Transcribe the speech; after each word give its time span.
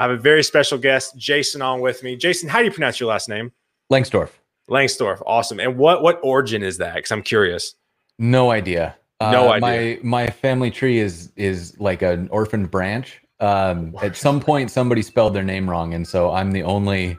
I 0.00 0.04
have 0.04 0.12
a 0.12 0.16
very 0.16 0.42
special 0.42 0.78
guest, 0.78 1.14
Jason, 1.18 1.60
on 1.60 1.80
with 1.82 2.02
me. 2.02 2.16
Jason, 2.16 2.48
how 2.48 2.60
do 2.60 2.64
you 2.64 2.70
pronounce 2.70 2.98
your 2.98 3.10
last 3.10 3.28
name? 3.28 3.52
Lengstorf. 3.92 4.30
Lengstorf. 4.70 5.22
Awesome. 5.26 5.60
And 5.60 5.76
what 5.76 6.02
what 6.02 6.18
origin 6.22 6.62
is 6.62 6.78
that? 6.78 6.94
Because 6.94 7.12
I'm 7.12 7.22
curious. 7.22 7.74
No 8.18 8.50
idea. 8.50 8.96
No 9.20 9.48
Uh, 9.48 9.52
idea. 9.52 9.98
My 10.02 10.24
my 10.24 10.26
family 10.30 10.70
tree 10.70 10.98
is 10.98 11.32
is 11.36 11.78
like 11.78 12.00
an 12.00 12.28
orphaned 12.30 12.70
branch. 12.70 13.20
Um, 13.40 13.94
at 14.02 14.16
some 14.16 14.40
point, 14.40 14.70
somebody 14.70 15.02
spelled 15.02 15.34
their 15.34 15.42
name 15.42 15.68
wrong, 15.68 15.92
and 15.92 16.08
so 16.08 16.30
I'm 16.30 16.52
the 16.52 16.62
only 16.62 17.18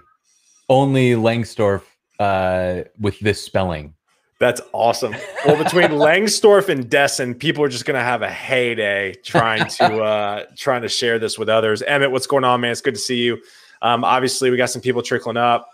only 0.68 1.12
Lengstorf 1.12 1.84
uh, 2.20 2.82
with 3.00 3.20
this 3.20 3.44
spelling. 3.44 3.94
That's 4.42 4.60
awesome. 4.74 5.16
Well, 5.46 5.64
between 5.64 5.86
Lengstorf 5.90 6.68
and 6.68 6.90
Dessen, 6.90 7.36
people 7.36 7.64
are 7.64 7.70
just 7.70 7.86
going 7.86 7.94
to 7.94 8.04
have 8.04 8.24
a 8.24 8.28
heyday 8.28 9.14
trying 9.24 9.68
to 9.68 10.02
uh, 10.04 10.46
trying 10.58 10.82
to 10.82 10.90
share 10.90 11.20
this 11.20 11.38
with 11.38 11.48
others. 11.48 11.84
Emmett, 11.84 12.10
what's 12.10 12.26
going 12.26 12.44
on, 12.44 12.60
man? 12.60 12.72
It's 12.72 12.82
good 12.82 12.96
to 12.96 13.00
see 13.00 13.18
you. 13.18 13.40
Um, 13.84 14.04
obviously, 14.04 14.50
we 14.50 14.58
got 14.58 14.72
some 14.72 14.82
people 14.82 15.04
trickling 15.04 15.38
up 15.38 15.70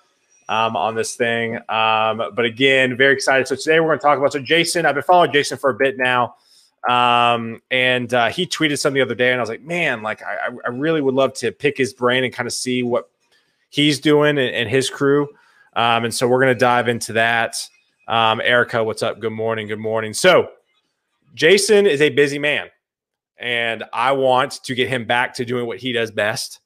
um, 0.49 0.75
on 0.75 0.95
this 0.95 1.15
thing, 1.15 1.55
um, 1.69 2.21
but 2.35 2.43
again, 2.43 2.97
very 2.97 3.13
excited. 3.13 3.47
So 3.47 3.55
today 3.55 3.79
we're 3.79 3.87
going 3.87 3.99
to 3.99 4.03
talk 4.03 4.17
about 4.17 4.33
so 4.33 4.39
Jason. 4.39 4.85
I've 4.85 4.95
been 4.95 5.03
following 5.05 5.31
Jason 5.31 5.57
for 5.57 5.69
a 5.69 5.73
bit 5.73 5.97
now, 5.97 6.35
um, 6.89 7.61
and 7.71 8.13
uh, 8.13 8.27
he 8.27 8.45
tweeted 8.45 8.79
something 8.79 8.95
the 8.95 9.01
other 9.01 9.15
day, 9.15 9.31
and 9.31 9.39
I 9.39 9.41
was 9.41 9.49
like, 9.49 9.63
man, 9.63 10.03
like 10.03 10.21
I, 10.23 10.49
I 10.65 10.69
really 10.71 10.99
would 10.99 11.15
love 11.15 11.33
to 11.35 11.53
pick 11.53 11.77
his 11.77 11.93
brain 11.93 12.25
and 12.25 12.33
kind 12.33 12.47
of 12.47 12.51
see 12.51 12.83
what 12.83 13.09
he's 13.69 13.97
doing 13.97 14.37
and, 14.37 14.53
and 14.53 14.69
his 14.69 14.89
crew. 14.89 15.29
Um, 15.73 16.03
and 16.03 16.13
so 16.13 16.27
we're 16.27 16.41
going 16.41 16.53
to 16.53 16.59
dive 16.59 16.89
into 16.89 17.13
that. 17.13 17.55
Um, 18.07 18.39
Erica, 18.41 18.83
what's 18.83 19.03
up? 19.03 19.19
Good 19.19 19.33
morning. 19.33 19.67
Good 19.67 19.79
morning. 19.79 20.13
So, 20.13 20.49
Jason 21.33 21.85
is 21.85 22.01
a 22.01 22.09
busy 22.09 22.39
man, 22.39 22.69
and 23.37 23.83
I 23.91 24.13
want 24.13 24.63
to 24.63 24.75
get 24.75 24.87
him 24.87 25.05
back 25.05 25.33
to 25.35 25.45
doing 25.45 25.67
what 25.67 25.77
he 25.77 25.91
does 25.91 26.09
best, 26.09 26.61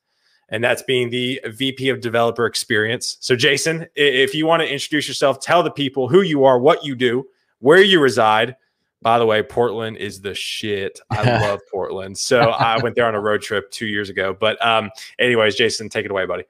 and 0.50 0.64
that's 0.64 0.84
being 0.84 1.10
the 1.10 1.42
VP 1.46 1.90
of 1.90 2.00
Developer 2.00 2.46
Experience. 2.46 3.18
So, 3.22 3.36
Jason, 3.36 3.88
if 3.96 4.36
you 4.36 4.46
want 4.46 4.62
to 4.62 4.72
introduce 4.72 5.08
yourself, 5.08 5.40
tell 5.40 5.64
the 5.64 5.72
people 5.72 6.08
who 6.08 6.22
you 6.22 6.46
are, 6.46 6.60
what 6.60 6.86
you 6.86 6.96
do, 6.96 7.26
where 7.60 7.82
you 7.82 8.00
reside. 8.00 8.56
By 9.02 9.18
the 9.18 9.26
way, 9.26 9.42
Portland 9.42 9.98
is 9.98 10.22
the 10.22 10.36
shit. 10.36 11.00
I 11.10 11.24
love 11.42 11.60
Portland. 11.72 12.16
So 12.20 12.40
I 12.40 12.78
went 12.84 12.96
there 12.96 13.08
on 13.08 13.16
a 13.16 13.20
road 13.20 13.42
trip 13.42 13.72
two 13.72 13.88
years 13.88 14.10
ago. 14.10 14.38
But 14.40 14.64
um, 14.64 14.92
anyways, 15.18 15.56
Jason, 15.56 15.90
take 15.90 16.06
it 16.06 16.12
away, 16.12 16.28
buddy. 16.28 16.44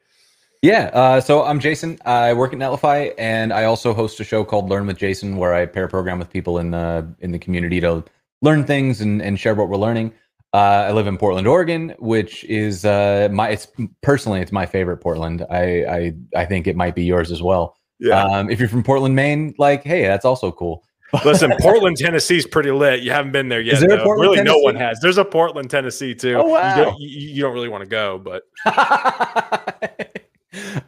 Yeah. 0.61 0.91
Uh, 0.93 1.19
so 1.21 1.43
I'm 1.43 1.59
Jason. 1.59 1.97
I 2.05 2.33
work 2.33 2.53
at 2.53 2.59
Netlify, 2.59 3.13
and 3.17 3.51
I 3.51 3.63
also 3.63 3.93
host 3.93 4.19
a 4.19 4.23
show 4.23 4.43
called 4.43 4.69
Learn 4.69 4.85
with 4.85 4.97
Jason, 4.97 5.37
where 5.37 5.53
I 5.55 5.65
pair 5.65 5.87
program 5.87 6.19
with 6.19 6.29
people 6.29 6.59
in 6.59 6.71
the 6.71 7.07
in 7.19 7.31
the 7.31 7.39
community 7.39 7.81
to 7.81 8.03
learn 8.43 8.63
things 8.65 9.01
and, 9.01 9.21
and 9.21 9.39
share 9.39 9.55
what 9.55 9.69
we're 9.69 9.77
learning. 9.77 10.13
Uh, 10.53 10.85
I 10.87 10.91
live 10.91 11.07
in 11.07 11.17
Portland, 11.17 11.47
Oregon, 11.47 11.95
which 11.97 12.43
is 12.43 12.85
uh, 12.85 13.29
my 13.31 13.49
it's 13.49 13.67
personally 14.01 14.41
it's 14.41 14.51
my 14.51 14.65
favorite 14.65 14.97
Portland. 14.97 15.45
I 15.49 15.85
I 15.85 16.13
I 16.35 16.45
think 16.45 16.67
it 16.67 16.75
might 16.75 16.93
be 16.93 17.03
yours 17.05 17.31
as 17.31 17.41
well. 17.41 17.75
Um, 18.11 18.49
if 18.49 18.59
you're 18.59 18.69
from 18.69 18.83
Portland, 18.83 19.15
Maine, 19.15 19.55
like 19.57 19.83
hey, 19.83 20.03
that's 20.03 20.25
also 20.25 20.51
cool. 20.51 20.83
Listen, 21.25 21.51
Portland, 21.59 21.97
Tennessee 21.97 22.37
is 22.37 22.47
pretty 22.47 22.71
lit. 22.71 23.01
You 23.01 23.11
haven't 23.11 23.31
been 23.31 23.49
there 23.49 23.61
yet. 23.61 23.75
Is 23.75 23.79
there 23.81 23.99
a. 23.99 24.03
Portland, 24.03 24.31
really, 24.31 24.43
no 24.43 24.57
one 24.59 24.75
has. 24.75 24.99
There's 25.01 25.17
a 25.17 25.25
Portland, 25.25 25.69
Tennessee 25.69 26.15
too. 26.15 26.35
Oh, 26.35 26.47
You 26.47 26.53
wow. 26.53 26.75
don't, 26.83 26.99
you, 27.01 27.09
you 27.09 27.41
don't 27.41 27.53
really 27.53 27.67
want 27.67 27.83
to 27.83 27.89
go, 27.89 28.17
but 28.17 28.43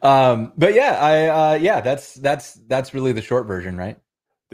um, 0.04 0.54
but 0.58 0.74
yeah, 0.74 0.98
I 1.00 1.28
uh, 1.28 1.54
yeah, 1.56 1.82
that's 1.82 2.14
that's 2.16 2.54
that's 2.68 2.94
really 2.94 3.12
the 3.12 3.22
short 3.22 3.48
version, 3.48 3.78
right? 3.78 3.98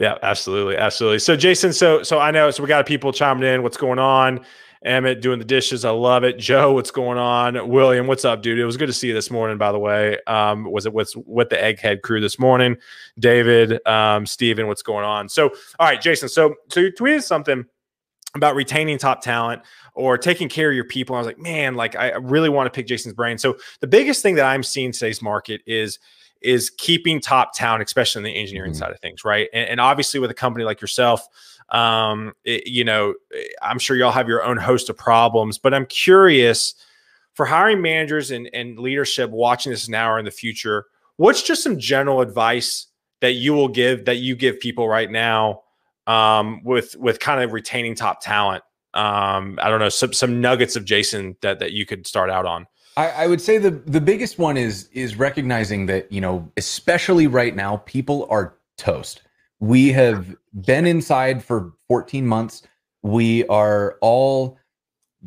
yeah, 0.00 0.16
absolutely, 0.22 0.78
absolutely. 0.78 1.18
So, 1.18 1.36
Jason, 1.36 1.74
so 1.74 2.02
so 2.02 2.18
I 2.18 2.30
know. 2.30 2.50
So 2.50 2.62
we 2.62 2.68
got 2.68 2.86
people 2.86 3.12
chiming 3.12 3.44
in. 3.44 3.62
What's 3.62 3.76
going 3.76 3.98
on? 3.98 4.40
Emmett 4.82 5.20
doing 5.20 5.38
the 5.38 5.44
dishes. 5.44 5.84
I 5.84 5.90
love 5.90 6.24
it. 6.24 6.38
Joe, 6.38 6.72
what's 6.72 6.90
going 6.90 7.18
on? 7.18 7.68
William, 7.68 8.06
what's 8.06 8.24
up, 8.24 8.40
dude? 8.40 8.58
It 8.58 8.64
was 8.64 8.78
good 8.78 8.86
to 8.86 8.94
see 8.94 9.08
you 9.08 9.14
this 9.14 9.30
morning. 9.30 9.58
By 9.58 9.72
the 9.72 9.78
way, 9.78 10.16
um, 10.26 10.64
was 10.64 10.86
it 10.86 10.94
with 10.94 11.12
with 11.26 11.50
the 11.50 11.56
Egghead 11.56 12.00
crew 12.00 12.18
this 12.18 12.38
morning? 12.38 12.78
David, 13.18 13.86
um, 13.86 14.24
Steven, 14.24 14.68
what's 14.68 14.82
going 14.82 15.04
on? 15.04 15.28
So, 15.28 15.50
all 15.78 15.86
right, 15.86 16.00
Jason. 16.00 16.30
So 16.30 16.54
so 16.70 16.80
you 16.80 16.92
tweeted 16.92 17.22
something 17.22 17.66
about 18.34 18.54
retaining 18.54 18.96
top 18.96 19.20
talent 19.20 19.60
or 20.00 20.18
taking 20.18 20.48
care 20.48 20.70
of 20.70 20.74
your 20.74 20.84
people. 20.84 21.14
I 21.14 21.18
was 21.18 21.26
like, 21.26 21.38
man, 21.38 21.74
like 21.74 21.94
I 21.96 22.10
really 22.16 22.48
want 22.48 22.66
to 22.66 22.70
pick 22.70 22.86
Jason's 22.86 23.14
brain. 23.14 23.38
So 23.38 23.56
the 23.80 23.86
biggest 23.86 24.22
thing 24.22 24.34
that 24.36 24.44
I'm 24.46 24.62
seeing 24.62 24.92
today's 24.92 25.22
market 25.22 25.60
is 25.66 25.98
is 26.42 26.70
keeping 26.70 27.20
top 27.20 27.52
talent, 27.52 27.82
especially 27.84 28.20
in 28.20 28.24
the 28.24 28.34
engineering 28.40 28.72
Mhm. 28.72 28.76
side 28.76 28.90
of 28.90 28.98
things, 29.00 29.26
right? 29.26 29.50
And, 29.52 29.68
and 29.68 29.80
obviously 29.80 30.18
with 30.20 30.30
a 30.30 30.34
company 30.34 30.64
like 30.64 30.80
yourself, 30.80 31.28
um, 31.68 32.32
it- 32.44 32.66
you 32.66 32.82
know, 32.82 33.12
I'm 33.60 33.78
sure 33.78 33.94
y'all 33.94 34.10
have 34.10 34.26
your 34.26 34.42
own 34.42 34.56
host 34.56 34.88
of 34.88 34.96
problems, 34.96 35.58
but 35.58 35.74
I'm 35.74 35.84
curious 35.84 36.74
for 37.34 37.44
hiring 37.44 37.82
managers 37.82 38.30
and, 38.30 38.48
and 38.54 38.78
leadership 38.78 39.28
watching 39.30 39.70
this 39.70 39.86
now 39.86 40.10
or 40.12 40.18
in 40.18 40.24
the 40.24 40.30
future, 40.30 40.86
what's 41.18 41.42
just 41.42 41.62
some 41.62 41.78
general 41.78 42.22
advice 42.22 42.86
that 43.20 43.32
you 43.32 43.52
will 43.52 43.68
give 43.68 44.06
that 44.06 44.16
you 44.16 44.34
give 44.34 44.58
people 44.60 44.88
right 44.88 45.10
now 45.10 45.60
um, 46.06 46.62
with 46.64 46.96
with 46.96 47.20
kind 47.20 47.42
of 47.42 47.52
retaining 47.52 47.94
top 47.94 48.22
talent? 48.22 48.64
Um, 48.94 49.58
I 49.62 49.68
don't 49.70 49.80
know 49.80 49.88
some 49.88 50.12
some 50.12 50.40
nuggets 50.40 50.76
of 50.76 50.84
Jason 50.84 51.36
that 51.42 51.58
that 51.60 51.72
you 51.72 51.86
could 51.86 52.06
start 52.06 52.30
out 52.30 52.46
on. 52.46 52.66
I, 52.96 53.08
I 53.10 53.26
would 53.26 53.40
say 53.40 53.58
the 53.58 53.70
the 53.70 54.00
biggest 54.00 54.38
one 54.38 54.56
is 54.56 54.88
is 54.92 55.16
recognizing 55.16 55.86
that 55.86 56.10
you 56.10 56.20
know, 56.20 56.50
especially 56.56 57.26
right 57.26 57.54
now, 57.54 57.78
people 57.78 58.26
are 58.30 58.54
toast. 58.78 59.22
We 59.60 59.92
have 59.92 60.34
been 60.62 60.86
inside 60.86 61.44
for 61.44 61.72
14 61.86 62.26
months. 62.26 62.62
We 63.02 63.44
are 63.46 63.96
all 64.00 64.58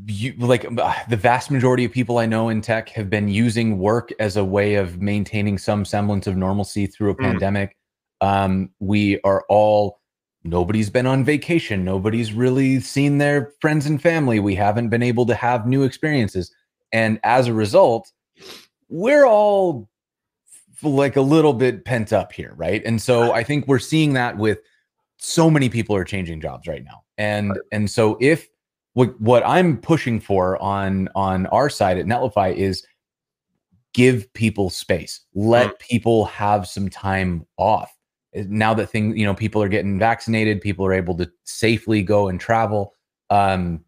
you, 0.07 0.33
like 0.39 0.65
uh, 0.65 0.93
the 1.07 1.15
vast 1.15 1.51
majority 1.51 1.85
of 1.85 1.91
people 1.91 2.17
I 2.17 2.25
know 2.25 2.49
in 2.49 2.61
tech 2.61 2.89
have 2.89 3.09
been 3.11 3.27
using 3.27 3.77
work 3.77 4.11
as 4.19 4.37
a 4.37 4.43
way 4.43 4.75
of 4.75 5.01
maintaining 5.01 5.57
some 5.59 5.85
semblance 5.85 6.25
of 6.25 6.35
normalcy 6.35 6.87
through 6.87 7.11
a 7.11 7.15
Mm. 7.15 7.23
pandemic. 7.23 7.77
Um, 8.19 8.71
we 8.79 9.19
are 9.21 9.43
all 9.49 9.99
nobody's 10.43 10.89
been 10.89 11.05
on 11.05 11.23
vacation. 11.23 11.83
Nobody's 11.83 12.33
really 12.33 12.79
seen 12.79 13.17
their 13.17 13.53
friends 13.61 13.85
and 13.85 14.01
family. 14.01 14.39
We 14.39 14.55
haven't 14.55 14.89
been 14.89 15.03
able 15.03 15.25
to 15.27 15.35
have 15.35 15.67
new 15.67 15.83
experiences. 15.83 16.53
And 16.91 17.19
as 17.23 17.47
a 17.47 17.53
result, 17.53 18.11
we're 18.89 19.25
all 19.25 19.89
like 20.81 21.15
a 21.15 21.21
little 21.21 21.53
bit 21.53 21.85
pent 21.85 22.13
up 22.13 22.33
here, 22.33 22.53
right? 22.55 22.81
And 22.85 23.01
so 23.01 23.31
I 23.31 23.43
think 23.43 23.67
we're 23.67 23.79
seeing 23.79 24.13
that 24.13 24.37
with 24.37 24.59
so 25.17 25.49
many 25.49 25.69
people 25.69 25.95
are 25.95 26.03
changing 26.03 26.41
jobs 26.41 26.67
right 26.67 26.83
now. 26.83 27.03
And 27.17 27.57
and 27.71 27.89
so 27.89 28.17
if 28.19 28.47
what 28.93 29.19
what 29.21 29.43
I'm 29.45 29.77
pushing 29.77 30.19
for 30.19 30.61
on 30.61 31.09
on 31.15 31.45
our 31.47 31.69
side 31.69 31.97
at 31.97 32.05
Netlify 32.05 32.55
is 32.55 32.85
give 33.93 34.31
people 34.33 34.69
space. 34.69 35.21
Let 35.33 35.79
people 35.79 36.25
have 36.25 36.67
some 36.67 36.89
time 36.89 37.45
off. 37.57 37.95
Now 38.35 38.73
that 38.73 38.87
things, 38.89 39.17
you 39.17 39.25
know, 39.25 39.33
people 39.35 39.61
are 39.61 39.69
getting 39.69 39.99
vaccinated, 39.99 40.61
people 40.61 40.85
are 40.85 40.93
able 40.93 41.15
to 41.17 41.31
safely 41.43 42.01
go 42.03 42.27
and 42.29 42.39
travel. 42.39 42.93
Um, 43.29 43.83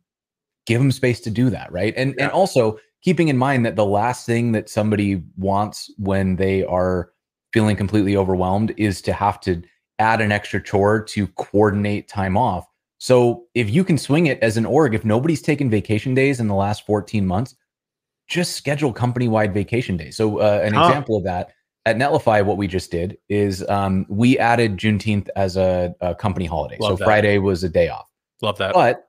give 0.66 0.82
them 0.82 0.92
space 0.92 1.20
to 1.22 1.30
do 1.30 1.50
that, 1.52 1.72
right? 1.72 1.94
And 1.96 2.16
Yeah. 2.18 2.26
and 2.26 2.32
also 2.32 2.80
keeping 3.02 3.28
in 3.28 3.38
mind 3.38 3.66
that 3.66 3.76
the 3.76 3.86
last 3.86 4.26
thing 4.26 4.52
that 4.54 4.70
somebody 4.70 5.24
wants 5.38 5.92
when 5.98 6.36
they 6.38 6.64
are 6.66 7.12
feeling 7.54 7.76
completely 7.76 8.18
overwhelmed 8.18 8.74
is 8.78 9.02
to 9.04 9.14
have 9.14 9.40
to 9.42 9.62
add 10.00 10.22
an 10.22 10.32
extra 10.32 10.62
chore 10.62 11.02
to 11.04 11.28
coordinate 11.28 12.08
time 12.08 12.36
off. 12.36 12.66
So 12.98 13.46
if 13.54 13.70
you 13.70 13.84
can 13.84 13.98
swing 13.98 14.26
it 14.26 14.40
as 14.42 14.58
an 14.58 14.66
org, 14.66 14.96
if 14.96 15.06
nobody's 15.06 15.42
taken 15.42 15.70
vacation 15.70 16.14
days 16.16 16.40
in 16.40 16.48
the 16.48 16.56
last 16.56 16.86
14 16.86 17.26
months, 17.26 17.56
just 18.28 18.56
schedule 18.56 18.92
company-wide 18.92 19.54
vacation 19.54 19.98
days. 19.98 20.18
So 20.18 20.40
uh, 20.40 20.62
an 20.64 20.74
Huh. 20.74 20.80
example 20.80 21.18
of 21.18 21.24
that 21.26 21.52
at 21.86 21.98
Netlify, 21.98 22.44
what 22.44 22.58
we 22.58 22.68
just 22.68 22.92
did 22.92 23.18
is 23.30 23.68
um, 23.70 24.06
we 24.10 24.38
added 24.40 24.78
Juneteenth 24.78 25.30
as 25.36 25.56
a, 25.56 25.94
a 26.02 26.16
company 26.16 26.46
holiday. 26.46 26.78
Love 26.80 26.94
so 26.94 26.96
that. 26.98 27.06
Friday 27.06 27.38
was 27.38 27.64
a 27.64 27.70
day 27.70 27.90
off. 27.90 28.10
Love 28.42 28.58
that. 28.58 28.74
But 28.74 29.08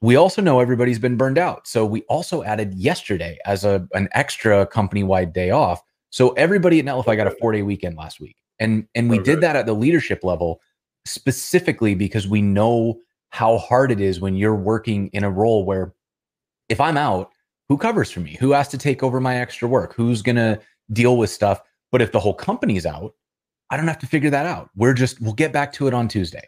we 0.00 0.16
also 0.16 0.42
know 0.42 0.60
everybody's 0.60 0.98
been 0.98 1.16
burned 1.16 1.38
out. 1.38 1.66
So 1.66 1.86
we 1.86 2.02
also 2.02 2.42
added 2.42 2.74
yesterday 2.74 3.38
as 3.46 3.64
a 3.64 3.86
an 3.94 4.08
extra 4.12 4.66
company-wide 4.66 5.32
day 5.32 5.50
off. 5.50 5.82
So 6.10 6.30
everybody 6.32 6.78
at 6.78 6.84
Netlify 6.84 7.16
got 7.16 7.26
a 7.26 7.30
four-day 7.32 7.62
weekend 7.62 7.96
last 7.96 8.20
week. 8.20 8.36
And 8.58 8.86
and 8.94 9.08
we 9.08 9.18
So 9.18 9.22
did 9.22 9.40
that 9.42 9.56
at 9.56 9.66
the 9.66 9.72
leadership 9.72 10.24
level 10.24 10.60
specifically 11.04 11.94
because 11.94 12.26
we 12.26 12.42
know 12.42 12.98
how 13.30 13.58
hard 13.58 13.92
it 13.92 14.00
is 14.00 14.20
when 14.20 14.34
you're 14.34 14.56
working 14.56 15.08
in 15.08 15.24
a 15.24 15.30
role 15.30 15.64
where 15.64 15.94
if 16.68 16.80
I'm 16.80 16.96
out, 16.96 17.30
who 17.68 17.78
covers 17.78 18.10
for 18.10 18.20
me? 18.20 18.36
Who 18.40 18.52
has 18.52 18.68
to 18.68 18.78
take 18.78 19.02
over 19.02 19.20
my 19.20 19.36
extra 19.36 19.68
work? 19.68 19.94
Who's 19.94 20.22
gonna 20.22 20.58
deal 20.92 21.16
with 21.16 21.30
stuff? 21.30 21.60
But 21.96 22.02
if 22.02 22.12
the 22.12 22.20
whole 22.20 22.34
company's 22.34 22.84
out, 22.84 23.14
I 23.70 23.78
don't 23.78 23.88
have 23.88 23.98
to 24.00 24.06
figure 24.06 24.28
that 24.28 24.44
out. 24.44 24.68
We're 24.76 24.92
just 24.92 25.18
we'll 25.18 25.32
get 25.32 25.50
back 25.50 25.72
to 25.72 25.88
it 25.88 25.94
on 25.94 26.08
Tuesday. 26.08 26.42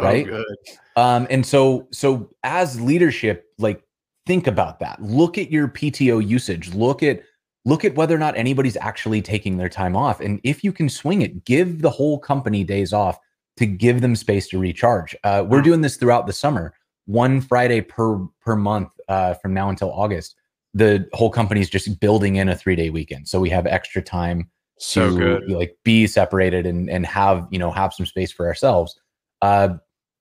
right? 0.00 0.26
Oh, 0.28 0.30
good. 0.42 0.56
Um, 1.00 1.28
and 1.30 1.46
so, 1.46 1.86
so 1.92 2.28
as 2.42 2.80
leadership, 2.80 3.44
like 3.58 3.80
think 4.26 4.48
about 4.48 4.80
that. 4.80 5.00
Look 5.00 5.38
at 5.38 5.52
your 5.52 5.68
PTO 5.68 6.26
usage. 6.26 6.74
Look 6.74 7.04
at 7.04 7.22
look 7.64 7.84
at 7.84 7.94
whether 7.94 8.12
or 8.12 8.18
not 8.18 8.36
anybody's 8.36 8.76
actually 8.78 9.22
taking 9.22 9.56
their 9.56 9.68
time 9.68 9.94
off. 9.94 10.18
And 10.20 10.40
if 10.42 10.64
you 10.64 10.72
can 10.72 10.88
swing 10.88 11.22
it, 11.22 11.44
give 11.44 11.80
the 11.80 11.90
whole 11.90 12.18
company 12.18 12.64
days 12.64 12.92
off 12.92 13.18
to 13.58 13.66
give 13.66 14.00
them 14.00 14.16
space 14.16 14.48
to 14.48 14.58
recharge. 14.58 15.14
Uh, 15.22 15.44
we're 15.46 15.60
Mm. 15.60 15.64
doing 15.64 15.80
this 15.82 15.96
throughout 15.96 16.26
the 16.26 16.32
summer, 16.32 16.74
one 17.06 17.40
Friday 17.40 17.82
per 17.82 18.18
per 18.40 18.56
month 18.56 18.88
uh, 19.08 19.34
from 19.34 19.54
now 19.54 19.68
until 19.70 19.92
August. 19.92 20.34
the 20.74 21.08
whole 21.14 21.30
company 21.30 21.60
is 21.62 21.70
just 21.70 21.98
building 21.98 22.36
in 22.36 22.48
a 22.48 22.54
three 22.56 22.74
day 22.76 22.90
weekend. 22.90 23.28
So 23.28 23.38
we 23.40 23.48
have 23.50 23.64
extra 23.66 24.02
time 24.02 24.50
So 24.80 25.10
to 25.10 25.16
good. 25.16 25.50
like 25.50 25.76
be 25.84 26.06
separated 26.06 26.66
and 26.66 26.88
and 26.88 27.04
have 27.06 27.46
you 27.50 27.58
know 27.58 27.70
have 27.70 27.92
some 27.94 28.06
space 28.06 28.32
for 28.32 28.46
ourselves. 28.46 28.98
Uh, 29.42 29.76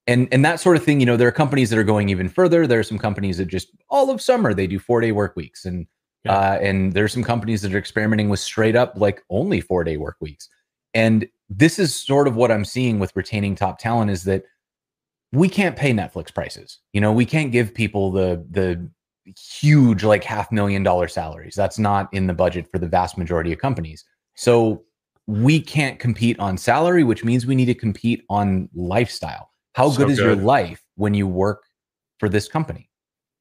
and 0.07 0.27
and 0.31 0.43
that 0.45 0.59
sort 0.59 0.77
of 0.77 0.83
thing. 0.83 0.99
You 0.99 1.05
know, 1.05 1.17
there 1.17 1.27
are 1.27 1.31
companies 1.33 1.69
that 1.69 1.79
are 1.79 1.83
going 1.83 2.09
even 2.09 2.29
further. 2.29 2.65
There 2.65 2.79
are 2.79 2.83
some 2.83 2.97
companies 2.99 3.37
that 3.37 3.45
just 3.47 3.69
all 3.89 4.09
of 4.09 4.21
summer 4.21 4.53
they 4.53 4.67
do 4.67 4.79
four 4.79 5.01
day 5.01 5.11
work 5.11 5.35
weeks, 5.35 5.65
and 5.65 5.85
Yeah. 6.23 6.33
uh, 6.37 6.59
and 6.61 6.93
there's 6.93 7.13
some 7.13 7.23
companies 7.23 7.61
that 7.63 7.73
are 7.73 7.77
experimenting 7.77 8.29
with 8.29 8.39
straight 8.39 8.75
up 8.75 8.93
like 8.95 9.23
only 9.29 9.61
four 9.61 9.83
day 9.83 9.97
work 9.97 10.15
weeks. 10.21 10.47
And 10.93 11.27
this 11.49 11.77
is 11.79 11.93
sort 11.95 12.27
of 12.27 12.35
what 12.35 12.51
I'm 12.51 12.65
seeing 12.65 12.99
with 12.99 13.15
retaining 13.15 13.55
top 13.55 13.79
talent 13.79 14.09
is 14.11 14.23
that 14.23 14.43
we 15.33 15.49
can't 15.49 15.75
pay 15.75 15.91
Netflix 15.91 16.33
prices. 16.33 16.79
You 16.93 17.01
know, 17.01 17.11
we 17.11 17.25
can't 17.25 17.51
give 17.51 17.73
people 17.73 18.11
the 18.11 18.45
the 18.49 18.89
huge 19.37 20.05
like 20.05 20.23
half 20.23 20.51
million 20.53 20.83
dollar 20.83 21.09
salaries. 21.09 21.53
That's 21.55 21.77
not 21.77 22.07
in 22.13 22.27
the 22.27 22.33
budget 22.33 22.67
for 22.71 22.79
the 22.79 22.87
vast 22.87 23.17
majority 23.17 23.51
of 23.51 23.59
companies. 23.59 24.05
So 24.37 24.83
we 25.25 25.59
can't 25.59 25.99
compete 25.99 26.39
on 26.39 26.57
salary, 26.57 27.03
which 27.03 27.23
means 27.23 27.45
we 27.45 27.55
need 27.55 27.65
to 27.65 27.73
compete 27.73 28.23
on 28.29 28.69
lifestyle. 28.73 29.49
How 29.73 29.89
So 29.89 29.97
good 29.97 30.09
is 30.09 30.19
your 30.19 30.35
life 30.35 30.81
when 30.95 31.13
you 31.13 31.27
work 31.27 31.63
for 32.19 32.29
this 32.29 32.47
company? 32.47 32.89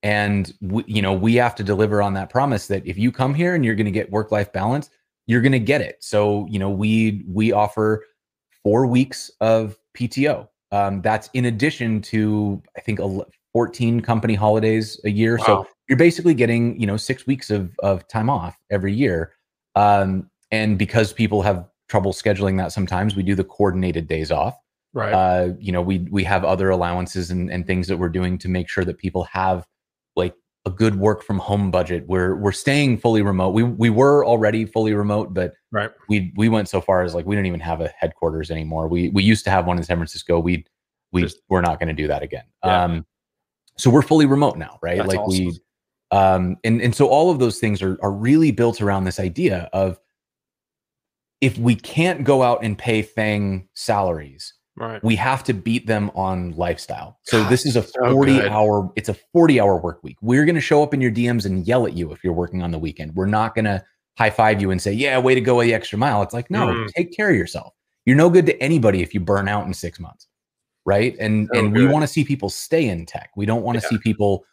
And 0.03 0.53
we, 0.61 0.85
you 0.87 1.03
know, 1.03 1.13
we 1.13 1.37
have 1.37 1.55
to 1.57 1.63
deliver 1.63 2.03
on 2.03 2.15
that 2.15 2.31
promise 2.31 2.67
that 2.69 2.87
if 2.87 2.99
you 2.99 3.13
come 3.13 3.35
here 3.35 3.55
and 3.55 3.65
you're 3.65 3.75
going 3.75 3.87
to 3.87 3.93
get 3.93 4.11
work 4.11 4.33
life 4.33 4.53
balance, 4.53 4.91
you're 5.27 5.41
going 5.41 5.53
to 5.53 5.59
get 5.61 5.81
it. 5.81 5.97
So, 6.01 6.47
you 6.51 6.59
know, 6.59 6.71
we 6.71 7.25
we 7.29 7.53
offer 7.53 8.05
4 8.63 8.87
weeks 8.87 9.31
of 9.41 9.77
PTO. 9.97 10.49
Um, 10.73 11.01
that's 11.03 11.31
in 11.33 11.47
addition 11.47 12.03
to 12.03 12.63
I 12.77 12.81
think 12.81 13.01
el- 13.01 13.27
14 13.53 14.01
company 14.01 14.35
holidays 14.35 15.01
a 15.05 15.11
year. 15.11 15.39
So 15.39 15.67
you're 15.89 15.99
basically 15.99 16.35
getting 16.35 16.79
you 16.81 16.87
know 16.87 16.97
six 16.97 17.27
weeks 17.27 17.51
of 17.51 17.75
of 17.83 18.07
time 18.09 18.29
off 18.29 18.59
every 18.71 18.93
year 18.93 19.33
um 19.77 20.29
and 20.51 20.79
because 20.79 21.13
people 21.13 21.43
have 21.43 21.67
trouble 21.89 22.13
scheduling 22.13 22.57
that 22.59 22.73
sometimes 22.73 23.15
we 23.17 23.23
do 23.23 23.35
the 23.35 23.45
coordinated 23.45 24.07
days 24.07 24.31
off 24.31 24.57
Right. 24.93 25.13
uh 25.13 25.53
you 25.59 25.73
know 25.73 25.83
we 25.83 26.07
we 26.11 26.25
have 26.25 26.45
other 26.45 26.71
allowances 26.71 27.31
and, 27.31 27.51
and 27.51 27.67
things 27.67 27.87
that 27.89 27.99
we're 27.99 28.09
doing 28.09 28.39
to 28.39 28.49
make 28.49 28.69
sure 28.69 28.85
that 28.85 28.97
people 28.99 29.25
have 29.25 29.67
like 30.15 30.35
a 30.65 30.71
good 30.71 30.97
work 30.97 31.23
from 31.23 31.39
home 31.39 31.71
budget 31.71 32.07
we're 32.07 32.35
we're 32.37 32.51
staying 32.53 32.97
fully 32.99 33.21
remote 33.21 33.51
we 33.51 33.63
we 33.63 33.91
were 33.91 34.25
already 34.25 34.65
fully 34.65 34.95
remote 34.95 35.35
but 35.35 35.53
right. 35.77 35.91
we 36.09 36.33
we 36.37 36.49
went 36.49 36.69
so 36.69 36.81
far 36.81 37.03
as 37.03 37.15
like 37.15 37.27
we 37.27 37.37
don't 37.37 37.47
even 37.47 37.61
have 37.61 37.81
a 37.81 37.89
headquarters 37.89 38.51
anymore. 38.51 38.89
We 38.89 39.11
we 39.11 39.23
used 39.23 39.45
to 39.45 39.51
have 39.51 39.67
one 39.67 39.77
in 39.77 39.85
San 39.85 39.97
Francisco. 39.97 40.41
We 40.41 40.65
we 41.13 41.23
Just- 41.23 41.41
we're 41.49 41.61
not 41.61 41.79
going 41.79 41.89
to 41.89 41.95
do 41.95 42.09
that 42.09 42.23
again. 42.23 42.45
Yeah. 42.65 42.85
Um, 42.85 43.07
so 43.79 43.91
we're 43.91 44.03
fully 44.03 44.27
remote 44.27 44.57
now, 44.57 44.79
right? 44.83 44.97
That's 44.97 45.15
like 45.15 45.27
we, 45.27 45.59
um, 46.11 46.57
and 46.65 46.81
and 46.81 46.95
so 46.95 47.09
all 47.09 47.31
of 47.31 47.39
those 47.39 47.59
things 47.59 47.83
are 47.83 47.99
are 48.03 48.13
really 48.13 48.51
built 48.51 48.81
around 48.81 49.05
this 49.05 49.21
idea 49.21 49.69
of 49.73 49.99
if 51.41 51.59
we 51.59 51.75
can't 51.75 52.25
go 52.25 52.43
out 52.43 52.63
and 52.65 52.77
pay 52.79 53.03
FAANG 53.03 53.69
salaries, 53.75 54.55
Right. 54.79 55.03
we 55.03 55.17
have 55.17 55.43
to 55.45 55.55
beat 55.55 55.87
them 55.87 56.11
on 56.15 56.53
lifestyle. 56.53 57.19
So 57.23 57.43
God, 57.43 57.51
this 57.51 57.65
is 57.65 57.77
a 57.77 57.83
40 57.83 58.39
good. 58.41 58.49
hour, 58.51 58.91
it's 58.97 59.09
a 59.09 59.15
40 59.33 59.59
hour 59.61 59.79
work 59.79 60.03
week. 60.03 60.19
We're 60.21 60.45
going 60.45 60.55
to 60.55 60.61
show 60.61 60.83
up 60.83 60.93
in 60.93 61.01
your 61.01 61.11
DMs 61.11 61.47
and 61.47 61.67
yell 61.67 61.87
at 61.87 61.95
you 61.95 62.13
if 62.13 62.23
you're 62.23 62.33
working 62.35 62.63
on 62.63 62.71
the 62.73 62.79
weekend. 62.79 63.15
We're 63.15 63.27
not 63.27 63.55
going 63.55 63.65
to 63.67 63.83
high 64.19 64.31
five 64.31 64.61
you 64.61 64.71
and 64.71 64.81
say, 64.81 64.93
yeah, 64.93 65.19
way 65.19 65.35
to 65.35 65.41
go 65.41 65.61
the 65.63 65.73
extra 65.75 65.99
mile. 65.99 66.23
It's 66.23 66.35
like, 66.35 66.51
no, 66.51 66.67
Mm. 66.69 66.89
take 66.95 67.15
care 67.17 67.31
of 67.31 67.37
yourself. 67.37 67.73
You're 68.05 68.17
no 68.17 68.29
good 68.31 68.47
to 68.47 68.63
anybody 68.63 69.03
if 69.03 69.13
you 69.15 69.21
burn 69.21 69.49
out 69.49 69.67
in 69.67 69.73
six 69.75 69.99
months. 69.99 70.27
Right. 70.85 71.17
And, 71.19 71.49
So 71.53 71.59
and 71.59 71.75
we 71.75 71.87
want 71.87 72.03
to 72.03 72.07
see 72.07 72.23
people 72.25 72.49
stay 72.49 72.87
in 72.89 73.07
tech. 73.07 73.31
We 73.37 73.45
don't 73.47 73.63
want 73.63 73.79
to 73.79 73.85
Yeah. 73.85 73.91
see 73.91 73.99
people 73.99 74.45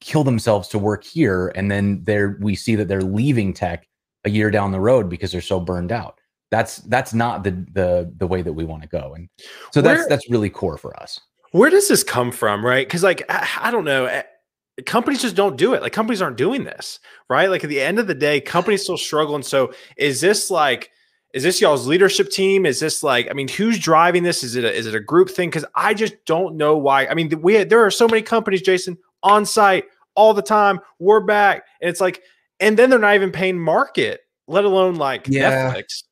kill 0.00 0.24
themselves 0.24 0.68
to 0.68 0.78
work 0.78 1.04
here. 1.04 1.52
And 1.54 1.70
then 1.70 2.02
they're, 2.04 2.38
we 2.40 2.56
see 2.56 2.74
that 2.76 2.88
they're 2.88 3.02
leaving 3.02 3.52
tech 3.52 3.86
a 4.24 4.30
year 4.30 4.50
down 4.50 4.72
the 4.72 4.80
road 4.80 5.08
because 5.08 5.32
they're 5.32 5.40
so 5.40 5.60
burned 5.60 5.92
out. 5.92 6.20
That's, 6.50 6.78
that's 6.78 7.14
not 7.14 7.44
the, 7.44 7.52
the, 7.72 8.12
the 8.16 8.26
way 8.26 8.42
that 8.42 8.52
we 8.52 8.64
want 8.64 8.82
to 8.82 8.88
go. 8.88 9.14
And 9.14 9.28
so 9.72 9.80
that's, 9.80 10.00
Where- 10.00 10.08
that's 10.08 10.28
really 10.30 10.50
core 10.50 10.76
for 10.78 10.98
us. 11.00 11.20
Where 11.52 11.70
does 11.70 11.88
this 11.88 12.04
come 12.04 12.30
from, 12.30 12.64
right? 12.64 12.86
Because 12.86 13.02
like 13.02 13.24
I, 13.28 13.48
I 13.60 13.70
don't 13.72 13.84
know, 13.84 14.04
eh, 14.04 14.22
companies 14.86 15.20
just 15.20 15.34
don't 15.34 15.56
do 15.56 15.74
it. 15.74 15.82
Like 15.82 15.92
companies 15.92 16.22
aren't 16.22 16.36
doing 16.36 16.62
this, 16.62 17.00
right? 17.28 17.50
Like 17.50 17.64
at 17.64 17.70
the 17.70 17.80
end 17.80 17.98
of 17.98 18.06
the 18.06 18.14
day, 18.14 18.40
companies 18.40 18.82
still 18.82 18.96
struggle. 18.96 19.34
And 19.34 19.44
so, 19.44 19.72
is 19.96 20.20
this 20.20 20.48
like, 20.48 20.90
is 21.34 21.42
this 21.42 21.60
y'all's 21.60 21.86
leadership 21.86 22.30
team? 22.30 22.66
Is 22.66 22.78
this 22.80 23.02
like, 23.02 23.28
I 23.28 23.32
mean, 23.32 23.48
who's 23.48 23.78
driving 23.78 24.22
this? 24.22 24.44
Is 24.44 24.56
it 24.56 24.64
a, 24.64 24.72
is 24.72 24.86
it 24.86 24.94
a 24.94 25.00
group 25.00 25.28
thing? 25.28 25.48
Because 25.48 25.64
I 25.74 25.92
just 25.92 26.14
don't 26.24 26.56
know 26.56 26.76
why. 26.76 27.06
I 27.06 27.14
mean, 27.14 27.40
we 27.42 27.64
there 27.64 27.84
are 27.84 27.90
so 27.90 28.06
many 28.06 28.22
companies, 28.22 28.62
Jason, 28.62 28.96
on 29.22 29.44
site 29.44 29.86
all 30.14 30.34
the 30.34 30.42
time. 30.42 30.78
We're 31.00 31.20
back, 31.20 31.64
and 31.80 31.90
it's 31.90 32.00
like, 32.00 32.22
and 32.60 32.78
then 32.78 32.90
they're 32.90 32.98
not 32.98 33.14
even 33.14 33.32
paying 33.32 33.58
market, 33.58 34.20
let 34.46 34.64
alone 34.64 34.96
like 34.96 35.26
Yeah. 35.28 35.72
Netflix. 35.72 36.04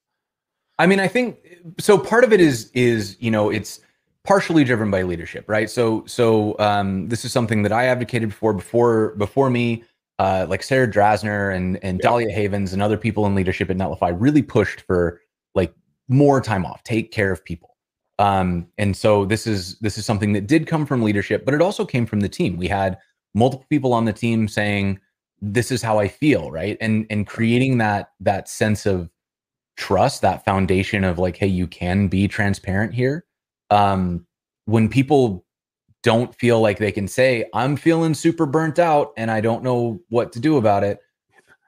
I 0.78 0.86
mean, 0.86 1.00
I 1.00 1.08
think 1.08 1.38
so. 1.78 1.98
Part 1.98 2.24
of 2.24 2.32
it 2.32 2.40
is 2.40 2.70
is 2.72 3.16
you 3.20 3.30
know 3.30 3.50
it's 3.50 3.80
partially 4.24 4.64
driven 4.64 4.90
by 4.90 5.02
leadership, 5.02 5.44
right? 5.48 5.68
So 5.70 6.04
so 6.06 6.56
um, 6.58 7.08
this 7.08 7.24
is 7.24 7.32
something 7.32 7.62
that 7.62 7.72
I 7.72 7.86
advocated 7.86 8.32
for 8.32 8.52
before 8.52 9.14
before 9.16 9.50
me. 9.50 9.84
Uh, 10.20 10.46
like 10.48 10.64
Sarah 10.64 10.88
Drasner 10.90 11.54
and 11.54 11.78
and 11.84 11.98
Yeah. 11.98 12.10
Dahlia 12.10 12.30
Havens 12.32 12.72
and 12.72 12.82
other 12.82 12.96
people 12.96 13.26
in 13.26 13.34
leadership 13.34 13.70
at 13.70 13.76
Netlify 13.76 14.16
really 14.18 14.42
pushed 14.42 14.80
for 14.82 15.20
like 15.54 15.72
more 16.08 16.40
time 16.40 16.64
off, 16.66 16.82
take 16.82 17.12
care 17.12 17.30
of 17.30 17.44
people. 17.44 17.76
Um, 18.18 18.66
and 18.78 18.96
so 18.96 19.24
this 19.24 19.46
is 19.46 19.78
this 19.78 19.96
is 19.96 20.04
something 20.04 20.32
that 20.32 20.46
did 20.48 20.66
come 20.66 20.86
from 20.86 21.02
leadership, 21.02 21.44
but 21.44 21.54
it 21.54 21.62
also 21.62 21.84
came 21.84 22.04
from 22.04 22.20
the 22.20 22.28
team. 22.28 22.56
We 22.56 22.66
had 22.66 22.98
multiple 23.34 23.66
people 23.70 23.92
on 23.92 24.04
the 24.06 24.12
team 24.12 24.48
saying, 24.48 24.98
"This 25.40 25.70
is 25.70 25.82
how 25.82 25.98
I 25.98 26.08
feel," 26.08 26.50
right? 26.50 26.76
And 26.80 27.06
and 27.10 27.26
creating 27.26 27.78
that 27.78 28.10
that 28.20 28.48
sense 28.48 28.86
of 28.86 29.10
trust 29.76 30.22
that 30.22 30.44
foundation 30.44 31.04
of 31.04 31.20
like 31.20 31.36
hey 31.36 31.46
you 31.46 31.64
can 31.64 32.08
be 32.08 32.26
transparent 32.26 32.92
here 32.92 33.24
um 33.70 34.26
when 34.64 34.88
people 34.88 35.44
don't 36.02 36.34
feel 36.34 36.60
like 36.60 36.78
they 36.80 36.90
can 36.90 37.06
say 37.06 37.44
i'm 37.54 37.76
feeling 37.76 38.12
super 38.12 38.44
burnt 38.44 38.80
out 38.80 39.12
and 39.16 39.30
i 39.30 39.40
don't 39.40 39.62
know 39.62 40.00
what 40.08 40.32
to 40.32 40.40
do 40.40 40.56
about 40.56 40.82
it 40.82 40.98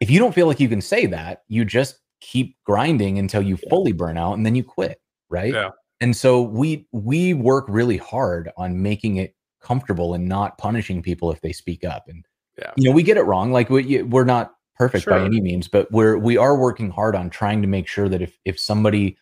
if 0.01 0.11
you 0.11 0.19
don't 0.19 0.35
feel 0.35 0.49
like 0.49 0.59
you 0.59 0.69
can 0.69 0.81
say 0.81 1.07
that 1.07 1.45
you 1.47 1.65
just 1.65 2.01
keep 2.21 2.57
grinding 2.65 3.17
until 3.21 3.43
you 3.43 3.57
fully 3.57 3.93
burn 3.93 4.19
out 4.19 4.33
and 4.37 4.45
then 4.45 4.57
you 4.57 4.65
quit 4.65 5.01
right 5.29 5.55
Yeah. 5.55 5.71
and 6.01 6.17
so 6.17 6.43
we 6.43 6.89
we 6.91 7.33
work 7.33 7.65
really 7.69 7.99
hard 7.99 8.51
on 8.57 8.83
making 8.83 9.19
it 9.19 9.37
comfortable 9.63 10.15
and 10.15 10.29
not 10.29 10.59
punishing 10.59 11.01
people 11.01 11.31
if 11.31 11.41
they 11.43 11.53
speak 11.53 11.85
up 11.85 12.09
and 12.09 12.25
Yeah. 12.61 12.73
you 12.77 12.89
know 12.89 12.95
we 12.95 13.03
get 13.03 13.17
it 13.17 13.23
wrong 13.23 13.53
like 13.53 13.71
we, 13.71 14.03
we're 14.03 14.25
not 14.25 14.55
perfect 14.77 15.07
by 15.07 15.21
any 15.21 15.41
means 15.41 15.69
but 15.69 15.91
we're 15.91 16.17
we 16.19 16.37
are 16.37 16.57
working 16.57 16.91
hard 16.91 17.15
on 17.15 17.31
trying 17.31 17.63
to 17.63 17.69
make 17.69 17.87
sure 17.87 18.09
that 18.09 18.23
if 18.23 18.39
if 18.45 18.59
somebody 18.59 19.17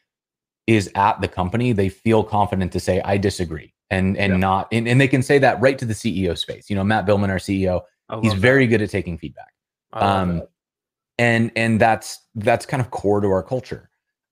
is 0.67 0.91
at 0.95 1.21
the 1.21 1.29
company 1.29 1.73
they 1.73 1.89
feel 1.89 2.23
confident 2.23 2.73
to 2.73 2.81
say 2.81 3.01
i 3.05 3.17
disagree 3.17 3.73
and 3.91 4.17
and 4.17 4.33
Yeah. 4.35 4.39
not 4.39 4.69
and, 4.73 4.87
and 4.89 5.01
they 5.01 5.09
can 5.09 5.23
say 5.23 5.39
that 5.39 5.61
right 5.61 5.79
to 5.79 5.85
the 5.85 5.95
ceo 5.95 6.37
space 6.37 6.69
you 6.71 6.77
know 6.77 6.85
Matt 6.85 7.07
Biilmann 7.07 7.31
our 7.31 7.37
ceo 7.39 7.83
he's 8.23 8.33
love 8.33 8.39
very 8.39 8.67
good 8.67 8.83
at 8.83 8.91
taking 8.91 9.19
feedback 9.19 9.53
um 9.93 10.39
that. 10.39 10.51
and 11.19 11.51
and 11.57 11.81
that's 11.81 12.21
that's 12.37 12.67
kind 12.67 12.81
of 12.81 12.91
core 12.91 13.21
to 13.21 13.29
our 13.29 13.43
culture 13.43 13.89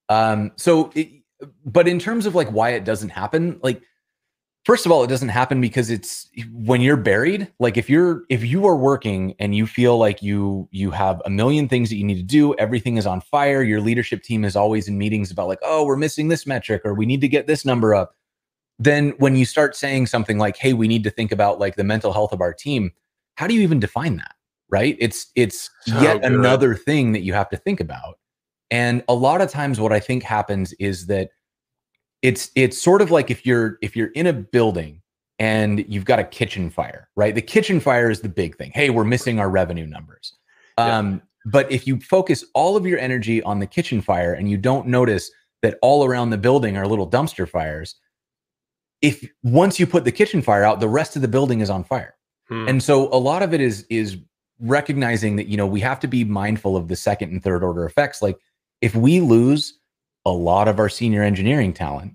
um 0.09 0.51
so 0.55 0.91
it, 0.95 1.09
but 1.65 1.87
in 1.87 1.99
terms 1.99 2.25
of 2.25 2.35
like 2.35 2.49
why 2.49 2.69
it 2.71 2.83
doesn't 2.83 3.09
happen 3.09 3.59
like 3.63 3.81
first 4.67 4.85
of 4.85 4.91
all 4.91 5.01
it 5.01 5.07
doesn't 5.07 5.29
happen 5.29 5.61
because 5.61 5.89
it's 5.89 6.29
when 6.51 6.81
you're 6.81 6.97
buried 6.97 7.49
like 7.57 7.77
if 7.77 7.89
you're 7.89 8.23
if 8.29 8.43
you 8.43 8.67
are 8.67 8.75
working 8.75 9.33
and 9.39 9.55
you 9.55 9.65
feel 9.65 9.97
like 9.97 10.21
you 10.21 10.67
you 10.71 10.91
have 10.91 11.21
a 11.23 11.29
million 11.29 11.69
things 11.69 11.87
that 11.87 11.95
you 11.95 12.03
need 12.03 12.17
to 12.17 12.21
do 12.23 12.53
everything 12.55 12.97
is 12.97 13.07
on 13.07 13.21
fire 13.21 13.63
your 13.63 13.79
leadership 13.79 14.21
team 14.21 14.43
is 14.43 14.57
always 14.57 14.89
in 14.89 14.97
meetings 14.97 15.31
about 15.31 15.47
like 15.47 15.59
oh 15.63 15.85
we're 15.85 15.95
missing 15.95 16.27
this 16.27 16.45
metric 16.45 16.81
or 16.83 16.93
we 16.93 17.05
need 17.05 17.21
to 17.21 17.29
get 17.29 17.47
this 17.47 17.63
number 17.63 17.95
up 17.95 18.13
then 18.77 19.11
when 19.19 19.37
you 19.37 19.45
start 19.45 19.73
saying 19.73 20.05
something 20.05 20.37
like 20.37 20.57
hey 20.57 20.73
we 20.73 20.87
need 20.89 21.03
to 21.05 21.09
think 21.09 21.31
about 21.31 21.59
like 21.59 21.77
the 21.77 21.83
mental 21.85 22.11
health 22.11 22.33
of 22.33 22.41
our 22.41 22.53
team 22.53 22.91
how 23.35 23.47
do 23.47 23.55
you 23.55 23.61
even 23.61 23.79
define 23.79 24.17
that 24.17 24.35
right 24.69 24.97
it's 24.99 25.27
it's 25.35 25.69
So 25.85 25.97
yet 26.01 26.21
good. 26.21 26.33
another 26.33 26.75
thing 26.75 27.13
that 27.13 27.21
you 27.21 27.31
have 27.31 27.49
to 27.51 27.57
think 27.57 27.79
about 27.79 28.19
and 28.69 29.01
a 29.07 29.13
lot 29.15 29.39
of 29.39 29.49
times 29.49 29.79
what 29.79 29.93
i 29.93 29.99
think 30.01 30.23
happens 30.23 30.73
is 30.73 31.05
that 31.05 31.29
it's 32.21 32.51
it's 32.55 32.81
sort 32.81 33.01
of 33.01 33.11
like 33.11 33.29
if 33.29 33.45
you're 33.45 33.77
if 33.81 33.95
you're 33.95 34.07
in 34.07 34.27
a 34.27 34.33
building 34.33 35.01
and 35.39 35.85
you've 35.87 36.05
got 36.05 36.19
a 36.19 36.23
kitchen 36.23 36.69
fire 36.69 37.09
right? 37.15 37.35
The 37.35 37.41
kitchen 37.41 37.79
fire 37.79 38.09
is 38.09 38.21
the 38.21 38.29
big 38.29 38.57
thing. 38.57 38.71
Hey 38.73 38.89
we're 38.89 39.03
missing 39.03 39.39
our 39.39 39.49
revenue 39.49 39.85
numbers. 39.85 40.33
Yeah. 40.77 40.97
um 40.97 41.21
but 41.45 41.71
if 41.71 41.87
you 41.87 41.99
focus 42.01 42.43
all 42.53 42.75
of 42.75 42.85
your 42.85 42.99
energy 42.99 43.41
on 43.43 43.59
the 43.59 43.67
kitchen 43.67 44.01
fire 44.01 44.33
and 44.33 44.49
you 44.49 44.57
don't 44.57 44.87
notice 44.87 45.31
that 45.61 45.77
all 45.81 46.03
around 46.03 46.29
the 46.29 46.37
building 46.37 46.77
are 46.77 46.87
little 46.87 47.09
dumpster 47.09 47.47
fires 47.47 47.95
if 49.01 49.23
once 49.43 49.79
you 49.79 49.85
put 49.85 50.03
the 50.03 50.11
kitchen 50.11 50.41
fire 50.41 50.63
out 50.63 50.79
the 50.79 50.89
rest 50.89 51.15
of 51.15 51.21
the 51.21 51.27
building 51.27 51.61
is 51.61 51.69
on 51.69 51.83
fire. 51.83 52.15
Hmm. 52.49 52.67
and 52.67 52.81
so 52.81 53.13
a 53.13 53.19
lot 53.19 53.43
of 53.43 53.53
it 53.53 53.61
is 53.61 53.85
is 53.89 54.17
recognizing 54.59 55.35
that 55.35 55.47
you 55.47 55.57
know 55.57 55.67
we 55.67 55.79
have 55.81 55.99
to 55.99 56.07
be 56.07 56.23
mindful 56.23 56.75
of 56.75 56.87
the 56.87 56.95
second 56.95 57.31
and 57.31 57.43
third 57.43 57.63
order 57.63 57.85
effects. 57.85 58.21
Like 58.21 58.37
if 58.81 58.95
we 58.95 59.19
lose 59.19 59.77
a 60.27 60.31
lot 60.31 60.67
of 60.67 60.77
our 60.79 60.89
senior 60.89 61.23
engineering 61.23 61.73
talent 61.73 62.13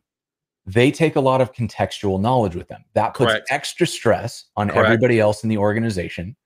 they 0.64 0.92
take 0.92 1.16
a 1.16 1.20
lot 1.20 1.40
of 1.40 1.52
contextual 1.52 2.20
knowledge 2.20 2.54
with 2.54 2.68
them 2.68 2.84
that 2.94 3.14
puts 3.14 3.32
Correct. 3.32 3.48
extra 3.50 3.86
stress 3.86 4.44
on 4.56 4.68
Correct. 4.68 4.84
everybody 4.84 5.18
else 5.18 5.42
in 5.42 5.48
the 5.48 5.58
organization 5.58 6.36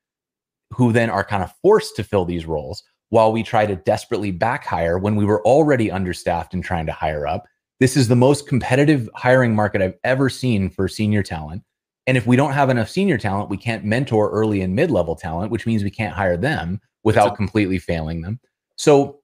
who 0.73 0.93
then 0.93 1.11
are 1.11 1.25
kind 1.25 1.43
of 1.43 1.53
forced 1.63 1.97
to 1.97 2.05
fill 2.05 2.25
these 2.25 2.47
roles 2.47 2.83
while 3.11 3.31
we 3.31 3.43
try 3.43 3.67
to 3.67 3.77
desperately 3.77 4.31
back 4.31 4.65
hire 4.65 4.99
when 4.99 5.17
we 5.17 5.25
were 5.25 5.43
already 5.43 5.91
understaffed 5.91 6.55
and 6.55 6.65
trying 6.65 6.87
to 6.87 6.93
hire 6.93 7.27
up. 7.27 7.45
This 7.79 7.97
is 7.97 8.09
the 8.09 8.17
most 8.17 8.49
competitive 8.49 9.09
hiring 9.15 9.55
market 9.55 9.83
I've 9.83 9.99
ever 10.03 10.29
seen 10.29 10.71
for 10.71 10.89
senior 10.89 11.23
talent. 11.23 11.63
And 12.07 12.17
if 12.17 12.27
we 12.27 12.37
don't 12.37 12.53
have 12.53 12.71
enough 12.71 12.89
senior 12.89 13.19
talent, 13.19 13.51
we 13.51 13.57
can't 13.57 13.85
mentor 13.85 14.31
early 14.31 14.63
and 14.63 14.75
mid 14.75 14.91
level 14.91 15.15
talent, 15.15 15.51
which 15.51 15.67
means 15.67 15.85
we 15.85 15.91
can't 15.91 16.15
hire 16.15 16.37
them 16.37 16.81
without 17.05 17.33
a- 17.33 17.37
completely 17.37 17.79
failing 17.79 18.23
them. 18.23 18.41
So, 18.77 19.21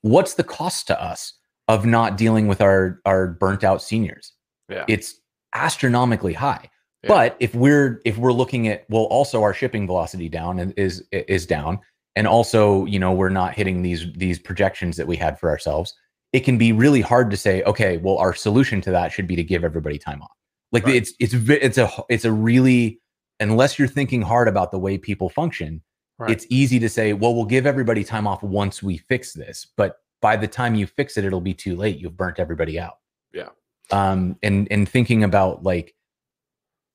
what's 0.00 0.34
the 0.34 0.44
cost 0.44 0.86
to 0.88 1.00
us 1.00 1.34
of 1.68 1.86
not 1.86 2.16
dealing 2.16 2.48
with 2.48 2.60
our, 2.60 3.00
our 3.04 3.28
burnt 3.28 3.64
out 3.64 3.82
seniors? 3.82 4.32
Yeah. 4.68 4.84
It's 4.88 5.20
astronomically 5.54 6.32
high. 6.32 6.70
Yeah. 7.02 7.08
But 7.08 7.36
if 7.40 7.54
we're 7.54 8.00
if 8.04 8.16
we're 8.16 8.32
looking 8.32 8.68
at 8.68 8.84
well, 8.88 9.04
also 9.04 9.42
our 9.42 9.52
shipping 9.52 9.86
velocity 9.86 10.28
down 10.28 10.60
and 10.60 10.72
is 10.76 11.04
is 11.10 11.46
down, 11.46 11.80
and 12.14 12.28
also 12.28 12.84
you 12.84 12.98
know 12.98 13.12
we're 13.12 13.28
not 13.28 13.54
hitting 13.54 13.82
these 13.82 14.06
these 14.12 14.38
projections 14.38 14.96
that 14.98 15.06
we 15.06 15.16
had 15.16 15.38
for 15.38 15.50
ourselves. 15.50 15.94
It 16.32 16.40
can 16.40 16.58
be 16.58 16.72
really 16.72 17.00
hard 17.00 17.30
to 17.30 17.36
say, 17.36 17.62
okay, 17.64 17.98
well, 17.98 18.16
our 18.18 18.34
solution 18.34 18.80
to 18.82 18.90
that 18.92 19.12
should 19.12 19.26
be 19.26 19.36
to 19.36 19.42
give 19.42 19.64
everybody 19.64 19.98
time 19.98 20.22
off. 20.22 20.30
Like 20.70 20.86
right. 20.86 20.94
it's 20.94 21.12
it's 21.18 21.34
it's 21.34 21.76
a 21.76 21.90
it's 22.08 22.24
a 22.24 22.32
really 22.32 23.00
unless 23.40 23.78
you're 23.78 23.88
thinking 23.88 24.22
hard 24.22 24.46
about 24.46 24.70
the 24.70 24.78
way 24.78 24.96
people 24.96 25.28
function, 25.28 25.82
right. 26.18 26.30
it's 26.30 26.46
easy 26.48 26.78
to 26.78 26.88
say, 26.88 27.12
well, 27.12 27.34
we'll 27.34 27.44
give 27.44 27.66
everybody 27.66 28.04
time 28.04 28.26
off 28.26 28.42
once 28.42 28.82
we 28.82 28.98
fix 28.98 29.32
this. 29.32 29.66
But 29.76 29.96
by 30.22 30.36
the 30.36 30.48
time 30.48 30.74
you 30.74 30.86
fix 30.86 31.18
it, 31.18 31.24
it'll 31.24 31.42
be 31.42 31.52
too 31.52 31.76
late. 31.76 31.98
You've 31.98 32.16
burnt 32.16 32.38
everybody 32.38 32.80
out. 32.80 32.98
Yeah. 33.34 33.48
Um, 33.90 34.38
and 34.42 34.66
and 34.70 34.88
thinking 34.88 35.24
about 35.24 35.62
like 35.62 35.94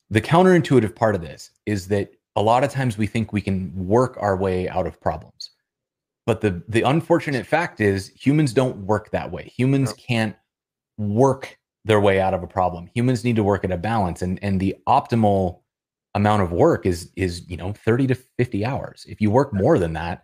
the 0.09 0.21
counterintuitive 0.21 0.95
part 0.95 1.13
of 1.13 1.21
this 1.21 1.51
is 1.67 1.89
that 1.89 2.09
a 2.35 2.41
lot 2.41 2.63
of 2.63 2.71
times 2.71 2.97
we 2.97 3.05
think 3.05 3.33
we 3.33 3.41
can 3.41 3.71
work 3.75 4.17
our 4.19 4.35
way 4.35 4.67
out 4.69 4.87
of 4.87 4.99
problems. 4.99 5.51
But 6.25 6.41
the 6.41 6.63
the 6.67 6.81
unfortunate 6.81 7.45
fact 7.45 7.81
is 7.81 8.09
humans 8.09 8.53
don't 8.53 8.77
work 8.77 9.11
that 9.11 9.31
way. 9.31 9.51
Humans 9.55 9.89
no. 9.89 9.95
can't 9.95 10.35
work 10.97 11.59
their 11.85 11.99
way 11.99 12.19
out 12.19 12.33
of 12.33 12.43
a 12.43 12.47
problem. 12.47 12.89
Humans 12.95 13.23
need 13.23 13.35
to 13.35 13.43
work 13.43 13.63
at 13.63 13.71
a 13.71 13.77
balance 13.77 14.21
and 14.21 14.39
and 14.41 14.59
the 14.59 14.75
optimal 14.87 15.59
amount 16.15 16.41
of 16.41 16.51
work 16.51 16.85
is 16.85 17.11
is, 17.15 17.47
you 17.49 17.57
know, 17.57 17.73
30 17.73 18.07
to 18.07 18.15
50 18.15 18.65
hours. 18.65 19.05
If 19.07 19.21
you 19.21 19.29
work 19.29 19.53
more 19.53 19.77
than 19.77 19.93
that, 19.93 20.23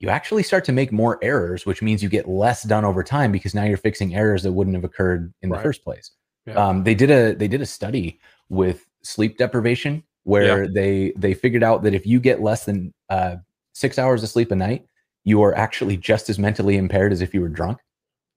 you 0.00 0.08
actually 0.08 0.42
start 0.42 0.64
to 0.64 0.72
make 0.72 0.92
more 0.92 1.18
errors, 1.22 1.66
which 1.66 1.82
means 1.82 2.02
you 2.02 2.08
get 2.08 2.26
less 2.26 2.62
done 2.62 2.84
over 2.84 3.04
time 3.04 3.30
because 3.30 3.54
now 3.54 3.64
you're 3.64 3.76
fixing 3.76 4.14
errors 4.14 4.42
that 4.42 4.52
wouldn't 4.52 4.74
have 4.74 4.84
occurred 4.84 5.32
in 5.42 5.50
right. 5.50 5.58
the 5.58 5.62
first 5.62 5.84
place. 5.84 6.10
Yeah. 6.46 6.54
Um, 6.54 6.84
they 6.84 6.94
did 6.94 7.10
a 7.10 7.34
they 7.34 7.48
did 7.48 7.60
a 7.60 7.66
study 7.66 8.18
with 8.48 8.86
sleep 9.02 9.36
deprivation 9.36 10.02
where 10.24 10.64
yeah. 10.64 10.70
they 10.72 11.12
they 11.16 11.34
figured 11.34 11.62
out 11.62 11.82
that 11.82 11.94
if 11.94 12.06
you 12.06 12.18
get 12.18 12.40
less 12.40 12.64
than 12.64 12.94
uh, 13.10 13.36
six 13.74 13.98
hours 13.98 14.22
of 14.22 14.30
sleep 14.30 14.50
a 14.50 14.56
night, 14.56 14.86
you 15.24 15.42
are 15.42 15.54
actually 15.54 15.98
just 15.98 16.30
as 16.30 16.38
mentally 16.38 16.78
impaired 16.78 17.12
as 17.12 17.20
if 17.20 17.34
you 17.34 17.42
were 17.42 17.48
drunk. 17.48 17.78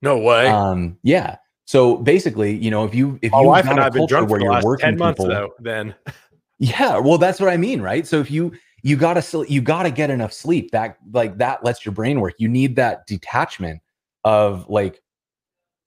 No 0.02 0.18
way. 0.18 0.48
Um, 0.48 0.98
yeah. 1.02 1.38
So 1.66 1.96
basically, 1.96 2.58
you 2.58 2.72
know, 2.72 2.84
if 2.84 2.94
you 2.94 3.18
if 3.22 3.32
my 3.32 3.40
you 3.40 3.48
wife 3.48 3.68
and 3.68 3.80
I've 3.80 3.94
been 3.94 4.06
drunk 4.06 4.28
for 4.28 4.38
the 4.38 4.46
last 4.46 4.66
ten 4.80 4.98
months 4.98 5.18
people, 5.18 5.34
though, 5.34 5.54
then 5.60 5.96
yeah, 6.60 6.98
well, 6.98 7.18
that's 7.18 7.40
what 7.40 7.50
I 7.50 7.56
mean, 7.56 7.82
right? 7.82 8.06
So 8.06 8.20
if 8.20 8.30
you 8.30 8.52
you 8.84 8.96
gotta 8.96 9.46
you 9.50 9.62
gotta 9.62 9.90
get 9.90 10.10
enough 10.10 10.34
sleep 10.34 10.72
that 10.72 10.98
like 11.12 11.38
that 11.40 11.64
lets 11.64 11.86
your 11.86 11.94
brain 11.94 12.20
work. 12.20 12.36
You 12.38 12.48
need 12.48 12.76
that 12.76 13.08
detachment 13.08 13.82
of 14.24 14.70
like 14.70 15.02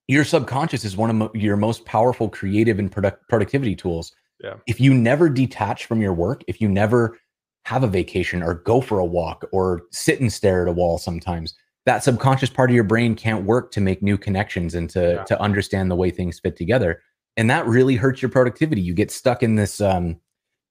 your 0.08 0.24
subconscious 0.24 0.84
is 0.84 0.96
one 0.96 1.22
of 1.22 1.34
your 1.34 1.56
most 1.56 1.84
powerful 1.84 2.28
creative 2.28 2.78
and 2.78 2.90
product, 2.90 3.28
productivity 3.28 3.74
tools 3.74 4.12
yeah. 4.42 4.54
If 4.66 4.80
you 4.80 4.92
never 4.92 5.28
detach 5.28 5.86
from 5.86 6.00
your 6.00 6.12
work, 6.12 6.44
if 6.46 6.60
you 6.60 6.68
never 6.68 7.18
have 7.64 7.82
a 7.82 7.88
vacation 7.88 8.42
or 8.42 8.54
go 8.54 8.80
for 8.80 8.98
a 8.98 9.04
walk 9.04 9.44
or 9.52 9.82
sit 9.90 10.20
and 10.20 10.32
stare 10.32 10.62
at 10.62 10.68
a 10.68 10.72
wall 10.72 10.98
sometimes, 10.98 11.54
that 11.84 12.04
subconscious 12.04 12.50
part 12.50 12.70
of 12.70 12.74
your 12.74 12.84
brain 12.84 13.14
can't 13.14 13.44
work 13.44 13.70
to 13.72 13.80
make 13.80 14.02
new 14.02 14.18
connections 14.18 14.74
and 14.74 14.90
to 14.90 15.14
yeah. 15.14 15.24
to 15.24 15.40
understand 15.40 15.90
the 15.90 15.96
way 15.96 16.10
things 16.10 16.38
fit 16.38 16.56
together. 16.56 17.02
And 17.36 17.50
that 17.50 17.66
really 17.66 17.96
hurts 17.96 18.22
your 18.22 18.30
productivity. 18.30 18.80
You 18.80 18.94
get 18.94 19.10
stuck 19.10 19.42
in 19.42 19.54
this 19.54 19.80
um 19.80 20.20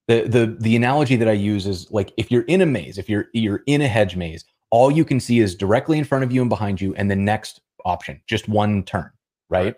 the 0.07 0.23
the 0.27 0.57
the 0.59 0.75
analogy 0.75 1.15
that 1.15 1.27
I 1.27 1.33
use 1.33 1.65
is 1.65 1.89
like 1.91 2.13
if 2.17 2.31
you're 2.31 2.43
in 2.43 2.61
a 2.61 2.65
maze, 2.65 2.97
if 2.97 3.09
you're 3.09 3.27
you're 3.33 3.63
in 3.65 3.81
a 3.81 3.87
hedge 3.87 4.15
maze, 4.15 4.45
all 4.71 4.91
you 4.91 5.05
can 5.05 5.19
see 5.19 5.39
is 5.39 5.55
directly 5.55 5.97
in 5.97 6.03
front 6.03 6.23
of 6.23 6.31
you 6.31 6.41
and 6.41 6.49
behind 6.49 6.79
you 6.81 6.93
and 6.95 7.09
the 7.09 7.15
next 7.15 7.61
option, 7.85 8.21
just 8.27 8.47
one 8.47 8.83
turn, 8.83 9.09
right? 9.49 9.65
right. 9.65 9.75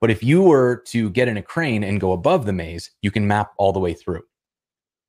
But 0.00 0.10
if 0.10 0.22
you 0.22 0.42
were 0.42 0.82
to 0.86 1.10
get 1.10 1.28
in 1.28 1.36
a 1.36 1.42
crane 1.42 1.84
and 1.84 2.00
go 2.00 2.12
above 2.12 2.44
the 2.44 2.52
maze, 2.52 2.90
you 3.02 3.10
can 3.10 3.26
map 3.26 3.52
all 3.56 3.72
the 3.72 3.78
way 3.78 3.94
through. 3.94 4.22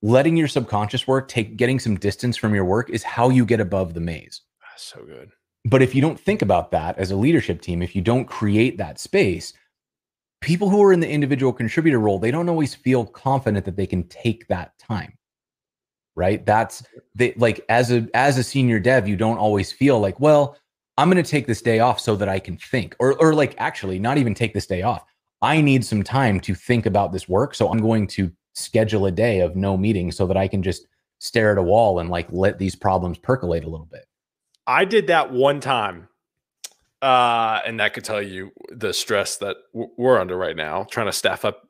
Letting 0.03 0.37
your 0.37 0.47
subconscious 0.47 1.07
work 1.07 1.27
take 1.27 1.57
getting 1.57 1.79
some 1.79 1.97
distance 1.97 2.37
from 2.37 2.53
your 2.53 2.65
work 2.65 2.89
is 2.89 3.01
how 3.03 3.29
you 3.29 3.45
get 3.45 3.59
above 3.59 3.93
the 3.95 4.01
maze. 4.01 4.41
That's 4.61 4.83
so 4.83 5.03
good. 5.03 5.31
But 5.65 5.81
if 5.81 5.95
you 5.95 6.01
don't 6.01 6.19
think 6.19 6.41
about 6.41 6.71
that 6.71 6.97
as 6.99 7.09
a 7.09 7.15
leadership 7.15 7.61
team, 7.61 7.81
if 7.81 7.95
you 7.95 8.01
don't 8.01 8.25
create 8.25 8.77
that 8.77 8.99
space, 8.99 9.53
people 10.43 10.69
who 10.69 10.83
are 10.83 10.93
in 10.93 10.99
the 10.99 11.09
individual 11.09 11.53
contributor 11.53 11.99
role, 11.99 12.19
they 12.19 12.31
don't 12.31 12.49
always 12.49 12.75
feel 12.75 13.05
confident 13.05 13.65
that 13.65 13.75
they 13.75 13.87
can 13.87 14.03
take 14.09 14.47
that 14.49 14.77
time. 14.77 15.17
Right? 16.15 16.45
That's 16.45 16.83
they 17.15 17.33
like 17.37 17.65
as 17.69 17.91
a 17.91 18.07
as 18.13 18.37
a 18.37 18.43
senior 18.43 18.79
dev, 18.79 19.07
you 19.07 19.15
don't 19.15 19.39
always 19.39 19.71
feel 19.71 19.99
like, 19.99 20.19
well, 20.19 20.55
I'm 20.97 21.09
going 21.09 21.23
to 21.23 21.29
take 21.29 21.47
this 21.47 21.61
day 21.61 21.79
off 21.79 21.99
so 21.99 22.15
that 22.17 22.29
I 22.29 22.37
can 22.37 22.57
think, 22.57 22.95
or, 22.99 23.19
or 23.19 23.33
like 23.33 23.55
actually 23.57 23.97
not 23.97 24.19
even 24.19 24.35
take 24.35 24.53
this 24.53 24.67
day 24.67 24.83
off. 24.83 25.03
I 25.41 25.59
need 25.59 25.83
some 25.83 26.03
time 26.03 26.39
to 26.41 26.53
think 26.53 26.85
about 26.85 27.11
this 27.11 27.27
work. 27.27 27.55
So 27.55 27.69
I'm 27.69 27.81
going 27.81 28.05
to 28.07 28.31
schedule 28.53 29.07
a 29.07 29.11
day 29.11 29.39
of 29.39 29.55
no 29.55 29.75
meetings 29.75 30.15
so 30.15 30.27
that 30.27 30.37
I 30.37 30.47
can 30.47 30.61
just 30.61 30.85
stare 31.19 31.51
at 31.51 31.57
a 31.57 31.63
wall 31.63 31.99
and 31.99 32.09
like 32.09 32.27
let 32.31 32.59
these 32.59 32.75
problems 32.75 33.17
percolate 33.17 33.63
a 33.63 33.69
little 33.69 33.87
bit. 33.87 34.05
I 34.67 34.85
did 34.85 35.07
that 35.07 35.33
one 35.33 35.59
time. 35.59 36.07
Uh, 37.03 37.59
and 37.65 37.81
that 37.81 37.93
could 37.93 38.05
tell 38.05 38.21
you 38.21 38.51
the 38.69 38.93
stress 38.93 39.37
that 39.37 39.57
we're 39.73 40.17
under 40.17 40.37
right 40.37 40.55
now, 40.55 40.85
trying 40.89 41.07
to 41.07 41.11
staff 41.11 41.43
up 41.43 41.67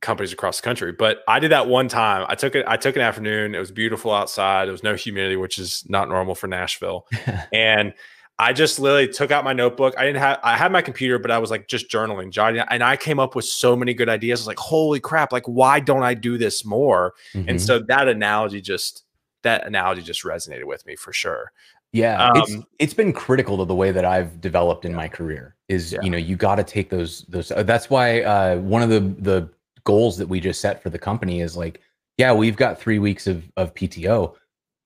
companies 0.00 0.32
across 0.32 0.60
the 0.60 0.64
country. 0.64 0.92
But 0.92 1.18
I 1.26 1.40
did 1.40 1.50
that 1.50 1.66
one 1.66 1.88
time. 1.88 2.24
I 2.28 2.36
took 2.36 2.54
it. 2.54 2.64
I 2.68 2.76
took 2.76 2.94
an 2.94 3.02
afternoon. 3.02 3.56
It 3.56 3.58
was 3.58 3.72
beautiful 3.72 4.12
outside. 4.12 4.66
There 4.66 4.72
was 4.72 4.84
no 4.84 4.94
humidity, 4.94 5.34
which 5.34 5.58
is 5.58 5.84
not 5.88 6.08
normal 6.08 6.36
for 6.36 6.46
Nashville. 6.46 7.08
and 7.52 7.92
I 8.38 8.52
just 8.52 8.78
literally 8.78 9.08
took 9.08 9.32
out 9.32 9.42
my 9.42 9.52
notebook. 9.52 9.94
I 9.98 10.04
didn't 10.04 10.20
have 10.20 10.38
I 10.44 10.56
had 10.56 10.70
my 10.70 10.80
computer, 10.80 11.18
but 11.18 11.32
I 11.32 11.38
was 11.38 11.50
like 11.50 11.66
just 11.66 11.90
journaling, 11.90 12.30
jotting, 12.30 12.62
and 12.70 12.84
I 12.84 12.96
came 12.96 13.18
up 13.18 13.34
with 13.34 13.46
so 13.46 13.74
many 13.74 13.94
good 13.94 14.08
ideas. 14.08 14.38
I 14.38 14.42
was 14.42 14.46
like, 14.46 14.60
holy 14.60 15.00
crap! 15.00 15.32
Like, 15.32 15.46
why 15.46 15.80
don't 15.80 16.04
I 16.04 16.14
do 16.14 16.38
this 16.38 16.64
more? 16.64 17.14
Mm-hmm. 17.34 17.48
And 17.48 17.60
so 17.60 17.80
that 17.80 18.06
analogy 18.06 18.60
just 18.60 19.02
that 19.42 19.66
analogy 19.66 20.02
just 20.02 20.22
resonated 20.22 20.64
with 20.64 20.86
me 20.86 20.94
for 20.94 21.12
sure. 21.12 21.50
Yeah, 21.92 22.28
um, 22.28 22.32
it's 22.36 22.56
it's 22.78 22.94
been 22.94 23.12
critical 23.12 23.56
to 23.58 23.64
the 23.64 23.74
way 23.74 23.90
that 23.92 24.04
I've 24.04 24.40
developed 24.40 24.84
in 24.84 24.94
my 24.94 25.08
career. 25.08 25.56
Is 25.68 25.92
yeah. 25.92 26.00
you 26.02 26.10
know 26.10 26.18
you 26.18 26.36
got 26.36 26.56
to 26.56 26.64
take 26.64 26.90
those 26.90 27.22
those. 27.28 27.50
Uh, 27.50 27.62
that's 27.62 27.88
why 27.88 28.22
uh, 28.22 28.56
one 28.58 28.82
of 28.82 28.90
the 28.90 29.00
the 29.00 29.48
goals 29.84 30.18
that 30.18 30.28
we 30.28 30.40
just 30.40 30.60
set 30.60 30.82
for 30.82 30.90
the 30.90 30.98
company 30.98 31.40
is 31.40 31.56
like, 31.56 31.80
yeah, 32.18 32.32
we've 32.32 32.56
got 32.56 32.78
three 32.78 32.98
weeks 32.98 33.26
of 33.26 33.42
of 33.56 33.74
PTO 33.74 34.34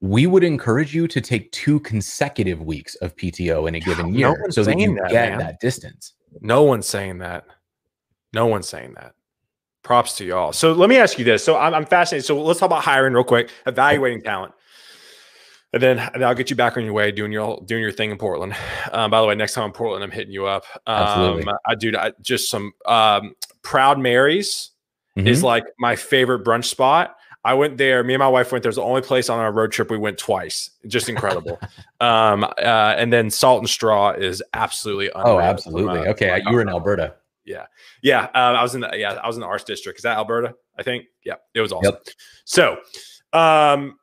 we 0.02 0.26
would 0.26 0.42
encourage 0.42 0.92
you 0.92 1.06
to 1.06 1.20
take 1.20 1.50
two 1.52 1.78
consecutive 1.80 2.60
weeks 2.60 2.96
of 2.96 3.14
PTO 3.16 3.68
in 3.68 3.76
a 3.76 3.80
given 3.80 4.12
year 4.12 4.36
no 4.36 4.50
so 4.50 4.64
that 4.64 4.78
you 4.78 4.96
that, 4.96 5.10
get 5.12 5.30
man. 5.30 5.38
that 5.38 5.60
distance. 5.60 6.14
No 6.40 6.64
one's 6.64 6.88
saying 6.88 7.18
that. 7.18 7.44
No 8.32 8.46
one's 8.46 8.68
saying 8.68 8.94
that. 8.94 9.14
Props 9.84 10.16
to 10.16 10.24
y'all. 10.24 10.52
So 10.52 10.72
let 10.72 10.88
me 10.88 10.96
ask 10.96 11.18
you 11.20 11.24
this. 11.24 11.44
So 11.44 11.56
I'm, 11.56 11.72
I'm 11.72 11.86
fascinated. 11.86 12.26
So 12.26 12.42
let's 12.42 12.58
talk 12.58 12.66
about 12.66 12.82
hiring 12.82 13.14
real 13.14 13.22
quick, 13.22 13.50
evaluating 13.64 14.22
talent. 14.22 14.54
And 15.74 15.82
then, 15.82 15.98
and 16.14 16.22
I'll 16.24 16.34
get 16.34 16.50
you 16.50 16.56
back 16.56 16.76
on 16.76 16.84
your 16.84 16.92
way 16.92 17.10
doing 17.12 17.32
your 17.32 17.62
doing 17.64 17.80
your 17.80 17.92
thing 17.92 18.10
in 18.10 18.18
Portland. 18.18 18.54
Um, 18.92 19.10
by 19.10 19.20
the 19.20 19.26
way, 19.26 19.34
next 19.34 19.54
time 19.54 19.64
in 19.66 19.72
Portland, 19.72 20.04
I'm 20.04 20.10
hitting 20.10 20.32
you 20.32 20.46
up. 20.46 20.64
Um, 20.86 20.96
Absolutely. 20.96 21.52
I 21.66 21.74
do 21.74 21.92
I, 21.96 22.12
just 22.20 22.50
some 22.50 22.72
um, 22.84 23.34
Proud 23.62 23.98
Marys 23.98 24.70
mm-hmm. 25.16 25.26
is 25.26 25.42
like 25.42 25.64
my 25.78 25.96
favorite 25.96 26.44
brunch 26.44 26.66
spot. 26.66 27.16
I 27.44 27.54
went 27.54 27.76
there. 27.76 28.04
Me 28.04 28.14
and 28.14 28.20
my 28.20 28.28
wife 28.28 28.52
went 28.52 28.62
there. 28.62 28.68
It 28.68 28.70
was 28.70 28.76
the 28.76 28.82
only 28.82 29.02
place 29.02 29.28
on 29.28 29.38
our 29.38 29.50
road 29.50 29.72
trip 29.72 29.90
we 29.90 29.98
went 29.98 30.16
twice. 30.16 30.70
Just 30.86 31.08
incredible. 31.08 31.58
um, 32.00 32.44
uh, 32.44 32.94
and 32.96 33.12
then 33.12 33.30
Salt 33.30 33.60
and 33.60 33.68
Straw 33.68 34.10
is 34.10 34.42
absolutely 34.54 35.10
oh, 35.10 35.20
unreal. 35.20 35.36
Oh, 35.36 35.40
absolutely. 35.40 36.00
Uh, 36.00 36.10
okay, 36.10 36.40
you 36.46 36.52
were 36.52 36.60
in 36.60 36.68
Alberta. 36.68 37.14
Yeah, 37.44 37.66
yeah. 38.02 38.28
Uh, 38.34 38.54
I 38.56 38.62
was 38.62 38.74
in 38.74 38.82
the 38.82 38.90
yeah, 38.94 39.14
I 39.14 39.26
was 39.26 39.36
in 39.36 39.40
the 39.40 39.46
Arts 39.46 39.64
District. 39.64 39.98
Is 39.98 40.02
that 40.04 40.16
Alberta? 40.16 40.54
I 40.78 40.82
think. 40.82 41.06
Yeah, 41.24 41.34
it 41.54 41.60
was 41.60 41.72
awesome. 41.72 41.94
Yep. 41.94 42.04
So, 42.44 42.76
um, 43.32 43.98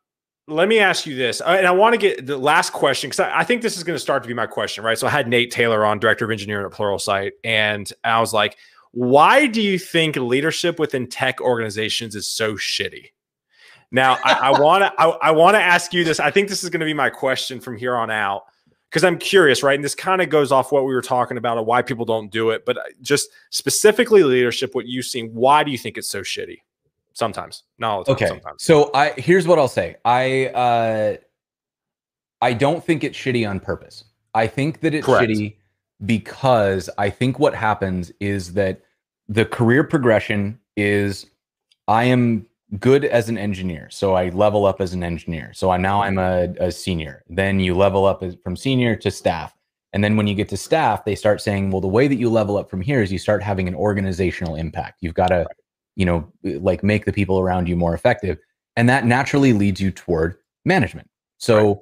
let 0.50 0.68
me 0.68 0.80
ask 0.80 1.06
you 1.06 1.16
this, 1.16 1.42
uh, 1.42 1.56
and 1.58 1.68
I 1.68 1.72
want 1.72 1.94
to 1.94 1.98
get 1.98 2.26
the 2.26 2.38
last 2.38 2.74
question 2.74 3.10
because 3.10 3.22
I, 3.22 3.40
I, 3.40 3.44
think 3.44 3.62
this 3.62 3.78
is 3.78 3.84
going 3.84 3.96
to 3.96 4.00
start 4.00 4.24
to 4.24 4.28
be 4.28 4.34
my 4.34 4.48
question, 4.48 4.84
right? 4.84 4.98
So 4.98 5.08
I 5.08 5.10
had 5.10 5.28
Nate 5.28 5.52
Taylor 5.52 5.86
on, 5.86 6.00
director 6.00 6.26
of 6.26 6.32
engineering 6.32 6.66
at 6.66 6.72
Pluralsight, 6.72 7.32
and 7.44 7.92
I 8.04 8.20
was 8.20 8.34
like, 8.34 8.58
"Why 8.92 9.48
do 9.48 9.62
you 9.62 9.80
think 9.80 10.16
leadership 10.16 10.80
within 10.80 11.08
tech 11.08 11.42
organizations 11.42 12.16
is 12.16 12.28
so 12.28 12.56
shitty?" 12.56 13.12
Now, 13.92 14.18
I 14.24 14.52
want 14.60 14.84
to 14.84 14.94
I, 15.02 15.10
I 15.10 15.32
want 15.32 15.56
to 15.56 15.62
ask 15.62 15.94
you 15.94 16.04
this. 16.04 16.20
I 16.20 16.32
think 16.32 16.50
this 16.50 16.64
is 16.64 16.70
going 16.70 16.82
to 16.82 16.86
be 16.86 16.94
my 16.94 17.10
question 17.10 17.60
from 17.60 17.78
here 17.78 17.96
on 17.96 18.10
out 18.12 18.44
because 18.90 19.04
I'm 19.04 19.18
curious, 19.18 19.62
right? 19.64 19.76
And 19.76 19.84
this 19.84 19.96
kind 19.96 20.22
of 20.22 20.30
goes 20.30 20.52
off 20.52 20.72
what 20.72 20.86
we 20.86 20.94
were 20.94 21.02
talking 21.02 21.38
about 21.38 21.58
of 21.58 21.66
why 21.66 21.82
people 21.82 22.06
don't 22.06 22.32
do 22.32 22.50
it, 22.50 22.66
but 22.66 22.78
uh, 22.78 22.82
just 23.02 23.30
specifically 23.52 24.24
leadership, 24.24 24.74
what 24.74 24.88
you've 24.88 25.06
seen. 25.06 25.30
Why 25.34 25.64
do 25.64 25.72
you 25.72 25.78
think 25.78 25.98
it's 25.98 26.10
so 26.10 26.22
shitty? 26.22 26.58
Sometimes, 27.20 27.64
not 27.78 27.92
all 27.92 28.04
the 28.04 28.06
time. 28.06 28.16
Okay, 28.16 28.28
sometimes. 28.28 28.64
so 28.64 28.92
I 28.94 29.10
here's 29.18 29.46
what 29.46 29.60
I'll 29.60 29.68
say. 29.68 29.98
I 30.06 30.48
uh, 30.48 31.18
I 32.42 32.54
don't 32.54 32.82
think 32.84 33.04
it's 33.04 33.18
shitty 33.18 33.48
on 33.48 33.60
purpose. 33.60 34.06
I 34.34 34.48
think 34.48 34.80
that 34.80 34.94
it's 34.94 35.06
Correct. 35.06 35.30
shitty 35.30 35.58
because 36.06 36.90
I 36.98 37.10
think 37.10 37.38
what 37.38 37.54
happens 37.54 38.12
is 38.22 38.54
that 38.54 38.82
the 39.28 39.44
career 39.46 39.84
progression 39.84 40.58
is 40.78 41.26
I 41.90 42.06
am 42.06 42.48
good 42.80 43.04
as 43.04 43.28
an 43.28 43.38
engineer. 43.38 43.90
So 43.92 44.14
I 44.14 44.30
level 44.30 44.66
up 44.66 44.80
as 44.80 44.94
an 44.94 45.04
engineer. 45.04 45.52
So 45.54 45.72
I 45.72 45.78
now 45.78 46.04
I'm 46.04 46.18
a, 46.20 46.54
a 46.60 46.72
senior. 46.72 47.24
Then 47.28 47.60
you 47.60 47.76
level 47.76 48.06
up 48.06 48.24
as, 48.24 48.38
from 48.44 48.56
senior 48.56 48.96
to 48.98 49.12
staff. 49.12 49.56
And 49.92 50.04
then 50.04 50.16
when 50.16 50.28
you 50.28 50.36
get 50.36 50.50
to 50.50 50.58
staff, 50.58 51.04
they 51.04 51.16
start 51.16 51.42
saying, 51.42 51.72
well, 51.72 51.82
the 51.82 51.88
way 51.88 52.08
that 52.08 52.16
you 52.16 52.30
level 52.30 52.58
up 52.58 52.70
from 52.70 52.80
here 52.80 53.02
is 53.02 53.12
you 53.12 53.18
start 53.18 53.42
having 53.42 53.68
an 53.68 53.74
organizational 53.74 54.56
impact. 54.56 55.00
You've 55.02 55.16
got 55.16 55.30
to, 55.30 55.48
you 56.00 56.06
know, 56.06 56.26
like 56.44 56.82
make 56.82 57.04
the 57.04 57.12
people 57.12 57.42
around 57.42 57.68
you 57.68 57.76
more 57.76 57.94
effective. 57.94 58.38
And 58.78 58.88
that 58.88 59.06
naturally 59.06 59.52
leads 59.52 59.82
you 59.82 59.92
toward 59.92 60.38
management. 60.64 61.10
So 61.40 61.68
Right. 61.68 61.78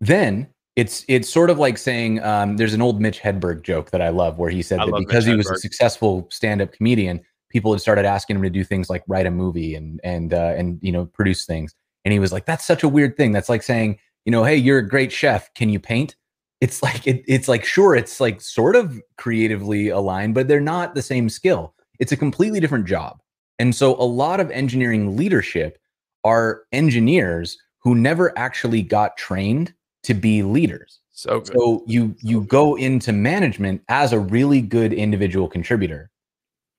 then 0.00 0.48
it's 0.74 1.04
it's 1.06 1.28
sort 1.28 1.50
of 1.50 1.58
like 1.58 1.76
saying 1.76 2.22
um, 2.22 2.56
there's 2.56 2.72
an 2.72 2.80
old 2.80 2.98
Mitch 2.98 3.20
Hedberg 3.20 3.62
joke 3.62 3.90
that 3.90 4.00
I 4.00 4.08
love 4.08 4.38
where 4.38 4.48
he 4.48 4.62
said 4.62 4.80
I 4.80 4.86
that 4.86 4.94
because 4.98 5.26
Mitch 5.26 5.32
he 5.32 5.36
was 5.36 5.50
a 5.50 5.56
successful 5.56 6.26
stand-up 6.30 6.72
comedian, 6.72 7.20
people 7.50 7.72
had 7.72 7.82
started 7.82 8.06
asking 8.06 8.36
him 8.36 8.42
to 8.42 8.50
do 8.50 8.64
things 8.64 8.88
like 8.88 9.02
write 9.06 9.26
a 9.26 9.30
movie 9.30 9.74
and 9.74 10.00
and 10.02 10.32
uh, 10.32 10.54
and 10.56 10.78
you 10.80 10.90
know 10.90 11.04
produce 11.04 11.44
things. 11.44 11.74
And 12.06 12.12
he 12.12 12.18
was 12.18 12.32
like, 12.32 12.46
"That's 12.46 12.64
such 12.64 12.82
a 12.82 12.88
weird 12.88 13.18
thing. 13.18 13.32
That's 13.32 13.50
like 13.50 13.62
saying, 13.62 13.98
you 14.24 14.32
know, 14.32 14.44
hey, 14.44 14.56
you're 14.56 14.78
a 14.78 14.88
great 14.88 15.12
chef. 15.12 15.52
Can 15.52 15.68
you 15.68 15.78
paint?" 15.78 16.16
It's 16.62 16.82
like 16.82 17.06
it, 17.06 17.22
it's 17.28 17.48
like 17.48 17.66
sure, 17.66 17.94
it's 17.94 18.18
like 18.18 18.40
sort 18.40 18.76
of 18.76 18.98
creatively 19.18 19.88
aligned, 19.90 20.34
but 20.34 20.48
they're 20.48 20.58
not 20.58 20.94
the 20.94 21.02
same 21.02 21.28
skill. 21.28 21.74
It's 21.98 22.12
a 22.12 22.16
completely 22.16 22.60
different 22.60 22.86
job. 22.86 23.20
And 23.58 23.74
so 23.74 23.94
a 23.94 24.04
lot 24.04 24.40
of 24.40 24.50
engineering 24.50 25.16
leadership 25.16 25.78
are 26.24 26.62
engineers 26.72 27.58
who 27.78 27.94
never 27.94 28.36
actually 28.38 28.82
got 28.82 29.16
trained 29.16 29.72
to 30.02 30.14
be 30.14 30.42
leaders. 30.42 31.00
So 31.12 31.40
good. 31.40 31.56
So 31.56 31.84
you 31.86 32.14
you 32.20 32.42
go 32.42 32.76
into 32.76 33.12
management 33.12 33.82
as 33.88 34.12
a 34.12 34.20
really 34.20 34.60
good 34.60 34.92
individual 34.92 35.48
contributor. 35.48 36.10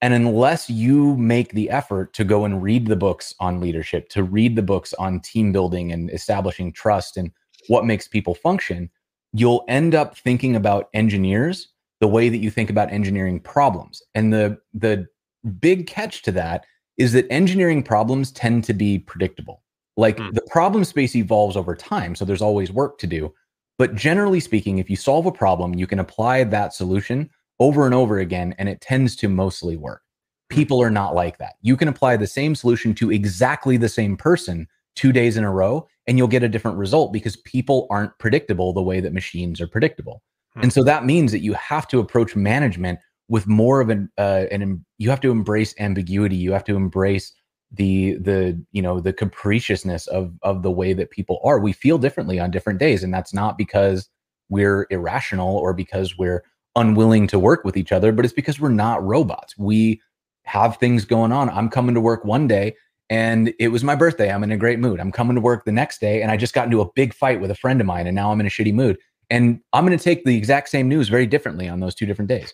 And 0.01 0.13
unless 0.13 0.69
you 0.69 1.17
make 1.17 1.53
the 1.53 1.71
effort 1.71 2.13
to 2.13 2.23
go 2.23 2.45
and 2.45 2.61
read 2.61 2.85
the 2.85 2.95
books 2.95 3.33
on 3.39 3.59
leadership, 3.59 4.09
to 4.09 4.21
read 4.21 4.55
the 4.55 4.61
books 4.61 4.93
on 4.93 5.21
team 5.21 5.51
building 5.51 5.91
and 5.91 6.11
establishing 6.11 6.71
trust 6.71 7.17
and 7.17 7.31
what 7.67 7.83
makes 7.83 8.07
people 8.07 8.35
function, 8.35 8.91
you'll 9.33 9.65
end 9.67 9.95
up 9.95 10.15
thinking 10.15 10.55
about 10.55 10.89
engineers 10.93 11.69
the 11.99 12.07
way 12.07 12.29
that 12.29 12.37
you 12.37 12.51
think 12.51 12.69
about 12.69 12.91
engineering 12.91 13.39
problems. 13.39 14.03
And 14.13 14.31
the 14.31 14.59
the 14.73 15.07
big 15.47 15.87
catch 15.87 16.21
to 16.23 16.31
that 16.33 16.65
is 16.97 17.13
that 17.13 17.31
engineering 17.31 17.83
problems 17.83 18.31
tend 18.31 18.63
to 18.65 18.73
be 18.73 18.99
predictable. 18.99 19.63
Like 19.97 20.19
Hmm. 20.19 20.31
the 20.31 20.45
problem 20.49 20.83
space 20.83 21.15
evolves 21.15 21.57
over 21.57 21.75
time, 21.75 22.15
so 22.15 22.25
there's 22.25 22.41
always 22.41 22.71
work 22.71 22.97
to 22.99 23.07
do. 23.07 23.33
But 23.77 23.95
generally 23.95 24.39
speaking, 24.39 24.79
if 24.79 24.89
you 24.89 24.95
solve 24.95 25.25
a 25.25 25.31
problem, 25.31 25.75
you 25.75 25.87
can 25.87 25.99
apply 25.99 26.43
that 26.45 26.73
solution 26.73 27.29
over 27.59 27.85
and 27.85 27.93
over 27.93 28.19
again, 28.19 28.53
and 28.57 28.69
it 28.69 28.81
tends 28.81 29.15
to 29.17 29.29
mostly 29.29 29.77
work. 29.77 30.01
People 30.49 30.81
are 30.81 30.91
not 30.91 31.13
like 31.15 31.37
that. 31.39 31.55
You 31.61 31.75
can 31.75 31.87
apply 31.87 32.17
the 32.17 32.27
same 32.27 32.55
solution 32.55 32.93
to 32.95 33.11
exactly 33.11 33.77
the 33.77 33.89
same 33.89 34.15
person 34.15 34.67
two 34.95 35.11
days 35.11 35.37
in 35.37 35.43
a 35.43 35.51
row, 35.51 35.87
and 36.07 36.17
you'll 36.17 36.27
get 36.27 36.43
a 36.43 36.49
different 36.49 36.77
result 36.77 37.11
because 37.13 37.35
people 37.37 37.85
aren't 37.89 38.17
predictable 38.17 38.73
the 38.73 38.81
way 38.81 38.99
that 38.99 39.13
machines 39.13 39.59
are 39.61 39.67
predictable. 39.67 40.21
Hmm. 40.53 40.63
And 40.63 40.73
so 40.73 40.83
that 40.83 41.05
means 41.05 41.31
that 41.31 41.41
you 41.41 41.53
have 41.53 41.87
to 41.89 41.99
approach 41.99 42.35
management 42.35 42.99
with 43.29 43.47
more 43.47 43.81
of 43.81 43.89
an 43.89 44.09
uh, 44.17 44.45
an 44.51 44.85
you 44.97 45.09
have 45.09 45.21
to 45.21 45.31
embrace 45.31 45.73
ambiguity. 45.79 46.35
You 46.35 46.51
have 46.51 46.63
to 46.65 46.75
embrace 46.75 47.33
the 47.71 48.13
the 48.15 48.61
you 48.71 48.81
know 48.81 48.99
the 48.99 49.13
capriciousness 49.13 50.07
of 50.07 50.33
of 50.41 50.63
the 50.63 50.71
way 50.71 50.93
that 50.93 51.11
people 51.11 51.39
are. 51.43 51.59
We 51.59 51.73
feel 51.73 51.97
differently 51.97 52.39
on 52.39 52.51
different 52.51 52.79
days, 52.79 53.03
and 53.03 53.13
that's 53.13 53.33
not 53.33 53.57
because 53.57 54.09
we're 54.49 54.87
irrational 54.89 55.57
or 55.57 55.73
because 55.73 56.17
we're 56.17 56.43
unwilling 56.75 57.27
to 57.27 57.39
work 57.39 57.65
with 57.65 57.75
each 57.75 57.91
other, 57.91 58.11
but 58.11 58.23
it's 58.23 58.33
because 58.33 58.59
we're 58.59 58.69
not 58.69 59.03
robots. 59.03 59.57
We 59.57 60.01
have 60.43 60.77
things 60.77 61.05
going 61.05 61.31
on. 61.31 61.49
I'm 61.49 61.69
coming 61.69 61.95
to 61.95 62.01
work 62.01 62.23
one 62.23 62.47
day 62.47 62.75
and 63.09 63.53
it 63.59 63.69
was 63.69 63.83
my 63.83 63.95
birthday. 63.95 64.31
I'm 64.31 64.43
in 64.43 64.51
a 64.51 64.57
great 64.57 64.79
mood. 64.79 64.99
I'm 64.99 65.11
coming 65.11 65.35
to 65.35 65.41
work 65.41 65.65
the 65.65 65.71
next 65.71 65.99
day 65.99 66.21
and 66.21 66.31
I 66.31 66.37
just 66.37 66.53
got 66.53 66.65
into 66.65 66.81
a 66.81 66.91
big 66.93 67.13
fight 67.13 67.41
with 67.41 67.51
a 67.51 67.55
friend 67.55 67.81
of 67.81 67.87
mine 67.87 68.07
and 68.07 68.15
now 68.15 68.31
I'm 68.31 68.39
in 68.39 68.45
a 68.45 68.49
shitty 68.49 68.73
mood. 68.73 68.97
And 69.29 69.59
I'm 69.73 69.85
going 69.85 69.97
to 69.97 70.03
take 70.03 70.23
the 70.23 70.37
exact 70.37 70.69
same 70.69 70.87
news 70.87 71.09
very 71.09 71.25
differently 71.25 71.67
on 71.67 71.81
those 71.81 71.95
two 71.95 72.05
different 72.05 72.29
days. 72.29 72.53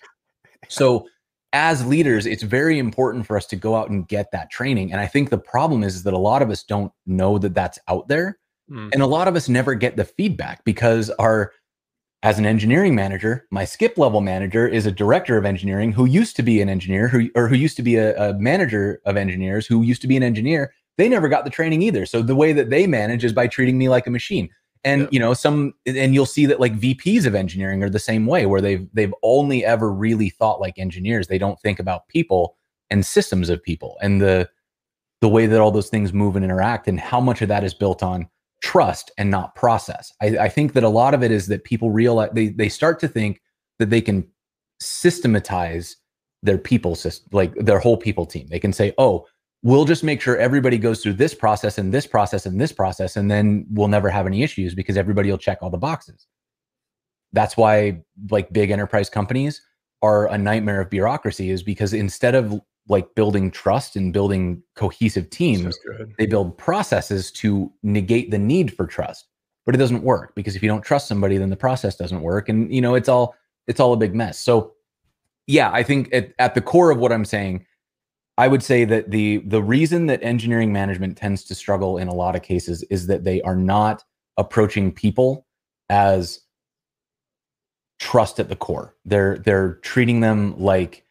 So, 0.70 1.08
as 1.54 1.86
leaders, 1.86 2.26
it's 2.26 2.42
very 2.42 2.80
important 2.80 3.28
for 3.28 3.38
us 3.38 3.46
to 3.46 3.56
go 3.56 3.76
out 3.76 3.90
and 3.90 4.08
get 4.08 4.32
that 4.32 4.50
training. 4.50 4.92
And 4.92 5.00
I 5.00 5.06
think 5.06 5.30
the 5.30 5.38
problem 5.38 5.84
is, 5.84 6.02
that 6.04 6.14
a 6.14 6.18
lot 6.18 6.42
of 6.42 6.50
us 6.50 6.64
don't 6.64 6.92
know 7.06 7.38
that 7.38 7.54
that's 7.54 7.78
out 7.88 8.08
there. 8.08 8.40
Mm. 8.72 8.90
And 8.92 9.02
a 9.04 9.08
lot 9.08 9.28
of 9.28 9.36
us 9.36 9.48
never 9.48 9.76
get 9.76 9.96
the 9.96 10.06
feedback 10.06 10.64
because 10.64 11.12
our, 11.12 11.52
as 12.24 12.40
an 12.40 12.46
engineering 12.46 12.96
manager, 12.96 13.46
my 13.52 13.66
skip 13.66 13.98
level 13.98 14.22
manager 14.22 14.68
is 14.68 14.86
a 14.86 14.92
director 14.92 15.38
of 15.38 15.46
engineering 15.46 15.92
who 15.92 16.06
used 16.06 16.36
to 16.38 16.44
be 16.44 16.60
an 16.60 16.70
engineer 16.70 17.08
who, 17.08 17.30
or 17.36 17.48
who 17.48 17.56
used 17.56 17.78
to 17.78 17.84
be 17.84 17.98
a, 17.98 18.30
a 18.30 18.34
manager 18.40 19.00
of 19.06 19.16
engineers 19.16 19.68
who 19.68 19.84
used 19.84 20.02
to 20.02 20.08
be 20.08 20.18
an 20.18 20.24
engineer. 20.24 20.74
They 20.98 21.10
never 21.10 21.28
got 21.28 21.44
the 21.44 21.52
training 21.52 21.82
either. 21.84 22.06
So 22.06 22.22
the 22.22 22.36
way 22.36 22.54
that 22.54 22.70
they 22.70 22.88
manage 22.88 23.24
is 23.24 23.34
by 23.34 23.48
treating 23.48 23.78
me 23.78 23.90
like 23.90 24.08
a 24.08 24.12
machine. 24.12 24.50
And 24.84 25.04
Yeah. 25.04 25.08
you 25.12 25.20
know, 25.20 25.34
some 25.34 25.74
and 25.86 26.14
you'll 26.14 26.26
see 26.26 26.46
that 26.46 26.60
like 26.60 26.78
VPs 26.78 27.26
of 27.26 27.36
engineering 27.36 27.84
are 27.84 27.90
the 27.90 28.00
same 28.00 28.26
way, 28.26 28.46
where 28.46 28.62
they've 28.62 28.88
they've 28.94 29.14
only 29.24 29.64
ever 29.64 29.92
really 29.92 30.30
thought 30.30 30.60
like 30.60 30.78
engineers. 30.78 31.28
They 31.28 31.38
don't 31.38 31.60
think 31.60 31.80
about 31.80 32.08
people 32.10 32.58
and 32.90 33.06
systems 33.06 33.50
of 33.50 33.64
people 33.64 33.98
and 34.02 34.22
the 34.22 34.50
the 35.22 35.30
way 35.30 35.46
that 35.46 35.62
all 35.62 35.72
those 35.72 35.90
things 35.90 36.12
move 36.12 36.36
and 36.36 36.44
interact 36.44 36.88
and 36.88 37.00
how 37.00 37.20
much 37.22 37.42
of 37.42 37.48
that 37.48 37.64
is 37.64 37.74
built 37.74 38.04
on 38.04 38.28
trust 38.62 39.10
and 39.18 39.30
not 39.32 39.56
process. 39.56 40.12
I, 40.22 40.38
I 40.38 40.50
think 40.50 40.74
that 40.74 40.84
a 40.84 40.90
lot 40.90 41.14
of 41.14 41.24
it 41.24 41.32
is 41.32 41.48
that 41.48 41.64
people 41.64 41.92
realize 41.92 42.32
they 42.34 42.50
they 42.50 42.70
start 42.70 43.00
to 43.02 43.08
think 43.08 43.42
that 43.80 43.90
they 43.90 44.02
can 44.02 44.28
systematize 44.80 45.96
their 46.44 46.58
people 46.58 46.96
system, 46.96 47.30
like 47.32 47.56
their 47.56 47.80
whole 47.80 47.98
people 47.98 48.26
team. 48.26 48.48
They 48.48 48.60
can 48.60 48.74
say, 48.74 48.94
oh, 48.98 49.26
we'll 49.64 49.86
just 49.86 50.04
make 50.04 50.22
sure 50.22 50.38
everybody 50.38 50.78
goes 50.78 51.02
through 51.02 51.14
this 51.14 51.34
process 51.34 51.78
and 51.78 51.94
this 51.94 52.06
process 52.06 52.46
and 52.46 52.60
this 52.60 52.72
process, 52.72 53.16
and 53.16 53.32
then 53.32 53.66
we'll 53.72 53.88
never 53.88 54.10
have 54.10 54.28
any 54.28 54.44
issues 54.44 54.76
because 54.76 54.98
everybody 54.98 55.32
will 55.32 55.38
check 55.38 55.60
all 55.62 55.70
the 55.70 55.78
boxes. 55.78 56.28
That's 57.32 57.58
why 57.58 58.04
like 58.30 58.54
big 58.54 58.70
enterprise 58.70 59.10
companies 59.10 59.62
are 60.02 60.28
a 60.28 60.38
nightmare 60.38 60.82
of 60.82 60.90
bureaucracy, 60.90 61.50
is 61.50 61.64
because 61.64 61.94
instead 61.94 62.36
of 62.36 62.62
like 62.90 63.16
building 63.16 63.50
trust 63.50 63.96
and 63.96 64.12
building 64.12 64.62
cohesive 64.76 65.30
teams, 65.30 65.76
So 65.76 66.06
they 66.18 66.26
build 66.26 66.58
processes 66.58 67.32
to 67.32 67.72
negate 67.82 68.30
the 68.30 68.38
need 68.38 68.76
for 68.76 68.86
trust. 68.86 69.28
But 69.66 69.74
it 69.74 69.78
doesn't 69.78 70.04
work 70.04 70.36
because 70.36 70.58
if 70.58 70.62
you 70.62 70.68
don't 70.68 70.82
trust 70.82 71.08
somebody 71.08 71.38
then 71.38 71.50
the 71.50 71.56
process 71.56 71.96
doesn't 71.96 72.22
work 72.22 72.50
and 72.50 72.74
you 72.76 72.82
know 72.82 72.96
it's 72.96 73.08
all 73.08 73.34
it's 73.66 73.80
all 73.80 73.94
a 73.94 73.98
big 73.98 74.14
mess. 74.14 74.38
So 74.38 74.74
yeah 75.48 75.72
i 75.74 75.84
think 75.84 76.14
at, 76.14 76.34
at 76.40 76.56
the 76.56 76.62
core 76.62 76.92
of 76.92 76.98
what 76.98 77.12
i'm 77.12 77.26
saying 77.26 77.66
i 78.38 78.48
would 78.48 78.64
say 78.64 78.86
that 78.86 79.12
the 79.12 79.38
the 79.46 79.62
reason 79.62 80.08
that 80.08 80.22
engineering 80.24 80.72
management 80.72 81.18
tends 81.18 81.44
to 81.44 81.56
struggle 81.56 81.98
in 81.98 82.08
a 82.08 82.14
lot 82.14 82.36
of 82.36 82.42
cases 82.42 82.84
is 82.84 83.08
that 83.08 83.24
they 83.24 83.42
are 83.42 83.56
not 83.56 84.04
approaching 84.38 84.92
people 84.92 85.46
as 85.90 86.42
trust 88.00 88.40
at 88.40 88.50
the 88.50 88.56
core 88.56 88.96
they're 89.06 89.38
they're 89.40 89.76
treating 89.76 90.20
them 90.20 90.58
like 90.60 91.06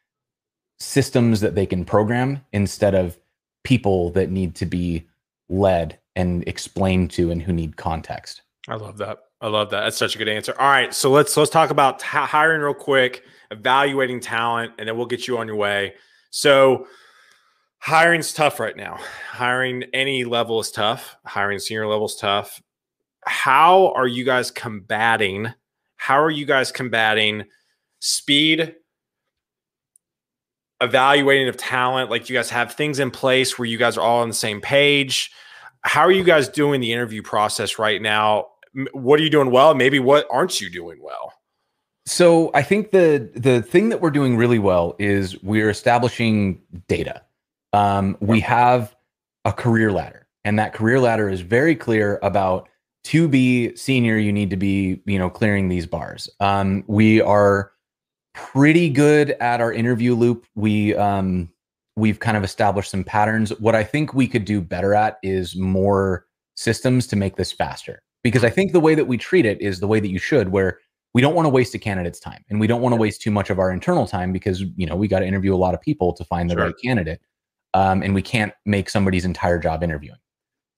systems 0.82 1.40
that 1.40 1.54
they 1.54 1.64
can 1.64 1.84
program 1.84 2.44
instead 2.52 2.94
of 2.94 3.16
people 3.62 4.10
that 4.10 4.30
need 4.30 4.54
to 4.56 4.66
be 4.66 5.06
led 5.48 5.98
and 6.16 6.46
explained 6.46 7.10
to 7.12 7.30
and 7.30 7.40
who 7.40 7.52
need 7.52 7.76
context. 7.76 8.42
I 8.68 8.74
love 8.74 8.98
that. 8.98 9.18
I 9.40 9.48
love 9.48 9.70
that. 9.70 9.82
That's 9.82 9.96
such 9.96 10.14
a 10.14 10.18
good 10.18 10.28
answer. 10.28 10.54
All 10.58 10.68
right, 10.68 10.92
so 10.94 11.10
let's 11.10 11.36
let's 11.36 11.50
talk 11.50 11.70
about 11.70 11.98
t- 11.98 12.06
hiring 12.06 12.60
real 12.60 12.74
quick, 12.74 13.24
evaluating 13.50 14.20
talent, 14.20 14.72
and 14.78 14.88
then 14.88 14.96
we'll 14.96 15.06
get 15.06 15.26
you 15.26 15.38
on 15.38 15.46
your 15.46 15.56
way. 15.56 15.94
So, 16.30 16.86
hiring's 17.82 18.32
tough 18.32 18.60
right 18.60 18.76
now. 18.76 18.96
Hiring 19.30 19.82
any 19.92 20.24
level 20.24 20.60
is 20.60 20.70
tough. 20.70 21.16
Hiring 21.26 21.58
senior 21.58 21.88
level 21.88 22.06
is 22.06 22.14
tough. 22.14 22.62
How 23.26 23.92
are 23.94 24.06
you 24.06 24.24
guys 24.24 24.52
combating? 24.52 25.52
How 25.96 26.22
are 26.22 26.30
you 26.30 26.46
guys 26.46 26.70
combating 26.70 27.44
speed, 27.98 28.76
evaluating 30.80 31.48
of 31.48 31.56
talent? 31.56 32.08
Like 32.08 32.28
you 32.28 32.36
guys 32.36 32.50
have 32.50 32.72
things 32.72 33.00
in 33.00 33.10
place 33.10 33.58
where 33.58 33.66
you 33.66 33.78
guys 33.78 33.96
are 33.96 34.02
all 34.02 34.22
on 34.22 34.28
the 34.28 34.34
same 34.34 34.60
page. 34.60 35.32
How 35.82 36.02
are 36.02 36.12
you 36.12 36.24
guys 36.24 36.48
doing 36.48 36.80
the 36.80 36.92
interview 36.92 37.20
process 37.20 37.80
right 37.80 38.00
now? 38.00 38.46
What 38.92 39.18
are 39.18 39.24
you 39.24 39.30
doing 39.30 39.50
well? 39.50 39.74
Maybe 39.74 39.98
what 39.98 40.28
aren't 40.30 40.60
you 40.60 40.70
doing 40.70 41.00
well? 41.02 41.32
So 42.06 42.52
I 42.54 42.62
think 42.62 42.92
the 42.92 43.28
the 43.34 43.60
thing 43.60 43.88
that 43.88 44.00
we're 44.00 44.10
doing 44.10 44.36
really 44.36 44.60
well 44.60 44.94
is 45.00 45.40
we're 45.42 45.70
establishing 45.70 46.60
data. 46.86 47.22
Um, 47.72 48.16
we 48.20 48.40
have 48.40 48.94
a 49.44 49.52
career 49.52 49.92
ladder, 49.92 50.26
and 50.44 50.58
that 50.58 50.74
career 50.74 51.00
ladder 51.00 51.28
is 51.28 51.40
very 51.40 51.74
clear 51.74 52.18
about 52.22 52.68
to 53.04 53.26
be 53.26 53.74
senior, 53.74 54.16
you 54.16 54.32
need 54.32 54.50
to 54.50 54.56
be 54.56 55.00
you 55.06 55.18
know 55.18 55.30
clearing 55.30 55.68
these 55.68 55.86
bars. 55.86 56.28
Um, 56.40 56.84
we 56.86 57.20
are 57.20 57.72
pretty 58.34 58.88
good 58.88 59.30
at 59.40 59.60
our 59.60 59.72
interview 59.72 60.14
loop. 60.14 60.46
We 60.54 60.94
um, 60.94 61.50
we've 61.96 62.20
kind 62.20 62.36
of 62.36 62.44
established 62.44 62.90
some 62.90 63.04
patterns. 63.04 63.50
What 63.58 63.74
I 63.74 63.84
think 63.84 64.14
we 64.14 64.26
could 64.26 64.44
do 64.44 64.60
better 64.60 64.94
at 64.94 65.18
is 65.22 65.56
more 65.56 66.26
systems 66.54 67.06
to 67.08 67.16
make 67.16 67.36
this 67.36 67.52
faster. 67.52 68.02
because 68.22 68.44
I 68.44 68.50
think 68.50 68.72
the 68.72 68.80
way 68.80 68.94
that 68.94 69.06
we 69.06 69.18
treat 69.18 69.44
it 69.44 69.60
is 69.60 69.80
the 69.80 69.86
way 69.86 70.00
that 70.00 70.08
you 70.08 70.18
should, 70.18 70.50
where 70.50 70.78
we 71.14 71.20
don't 71.20 71.34
want 71.34 71.46
to 71.46 71.50
waste 71.50 71.74
a 71.74 71.78
candidate's 71.78 72.20
time 72.20 72.44
and 72.48 72.58
we 72.58 72.66
don't 72.66 72.80
want 72.80 72.94
to 72.94 72.96
waste 72.96 73.20
too 73.20 73.30
much 73.30 73.50
of 73.50 73.58
our 73.58 73.70
internal 73.70 74.06
time 74.06 74.32
because 74.32 74.62
you 74.76 74.86
know 74.86 74.96
we 74.96 75.08
got 75.08 75.20
to 75.20 75.26
interview 75.26 75.54
a 75.54 75.56
lot 75.56 75.74
of 75.74 75.80
people 75.80 76.12
to 76.12 76.24
find 76.24 76.48
the 76.48 76.54
sure. 76.54 76.64
right 76.64 76.74
candidate 76.82 77.20
um, 77.74 78.02
and 78.02 78.14
we 78.14 78.22
can't 78.22 78.52
make 78.66 78.88
somebody's 78.88 79.24
entire 79.24 79.58
job 79.58 79.82
interviewing 79.82 80.18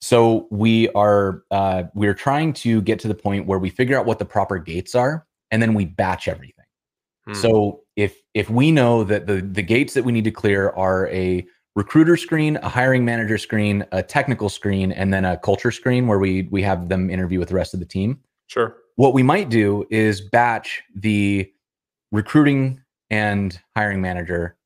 so 0.01 0.47
we 0.51 0.89
are 0.91 1.43
uh, 1.51 1.85
we're 1.95 2.15
trying 2.15 2.53
to 2.53 2.83
get 2.83 2.99
to 3.01 3.09
the 3.09 3.15
point 3.15 3.47
where 3.47 3.59
we 3.59 3.71
figure 3.71 3.99
out 3.99 4.07
what 4.07 4.19
the 4.19 4.25
proper 4.25 4.59
gates 4.59 4.95
are 4.95 5.27
and 5.51 5.63
then 5.63 5.75
we 5.75 5.85
batch 5.85 6.29
everything 6.29 6.65
hmm. 7.27 7.35
so 7.35 7.83
if 7.97 8.21
if 8.35 8.51
we 8.51 8.71
know 8.71 9.05
that 9.05 9.27
the 9.27 9.41
the 9.41 9.63
gates 9.63 9.95
that 9.95 10.05
we 10.05 10.13
need 10.13 10.25
to 10.25 10.31
clear 10.31 10.71
are 10.71 11.09
a 11.09 11.47
recruiter 11.77 12.17
screen 12.17 12.57
a 12.59 12.69
hiring 12.69 13.05
manager 13.05 13.39
screen 13.39 13.85
a 13.93 14.03
technical 14.03 14.49
screen 14.49 14.93
and 14.93 15.13
then 15.13 15.25
a 15.25 15.37
culture 15.37 15.73
screen 15.73 16.07
where 16.07 16.19
we 16.19 16.49
we 16.51 16.63
have 16.63 16.89
them 16.89 17.11
interview 17.11 17.39
with 17.39 17.49
the 17.49 17.55
rest 17.55 17.75
of 17.75 17.81
the 17.81 17.87
team 17.87 18.21
sure 18.47 18.77
what 18.97 19.13
we 19.13 19.23
might 19.23 19.49
do 19.49 19.85
is 19.91 20.21
batch 20.21 20.83
the 20.95 21.51
recruiting 22.13 22.81
and 23.11 23.61
hiring 23.77 24.01
manager 24.01 24.57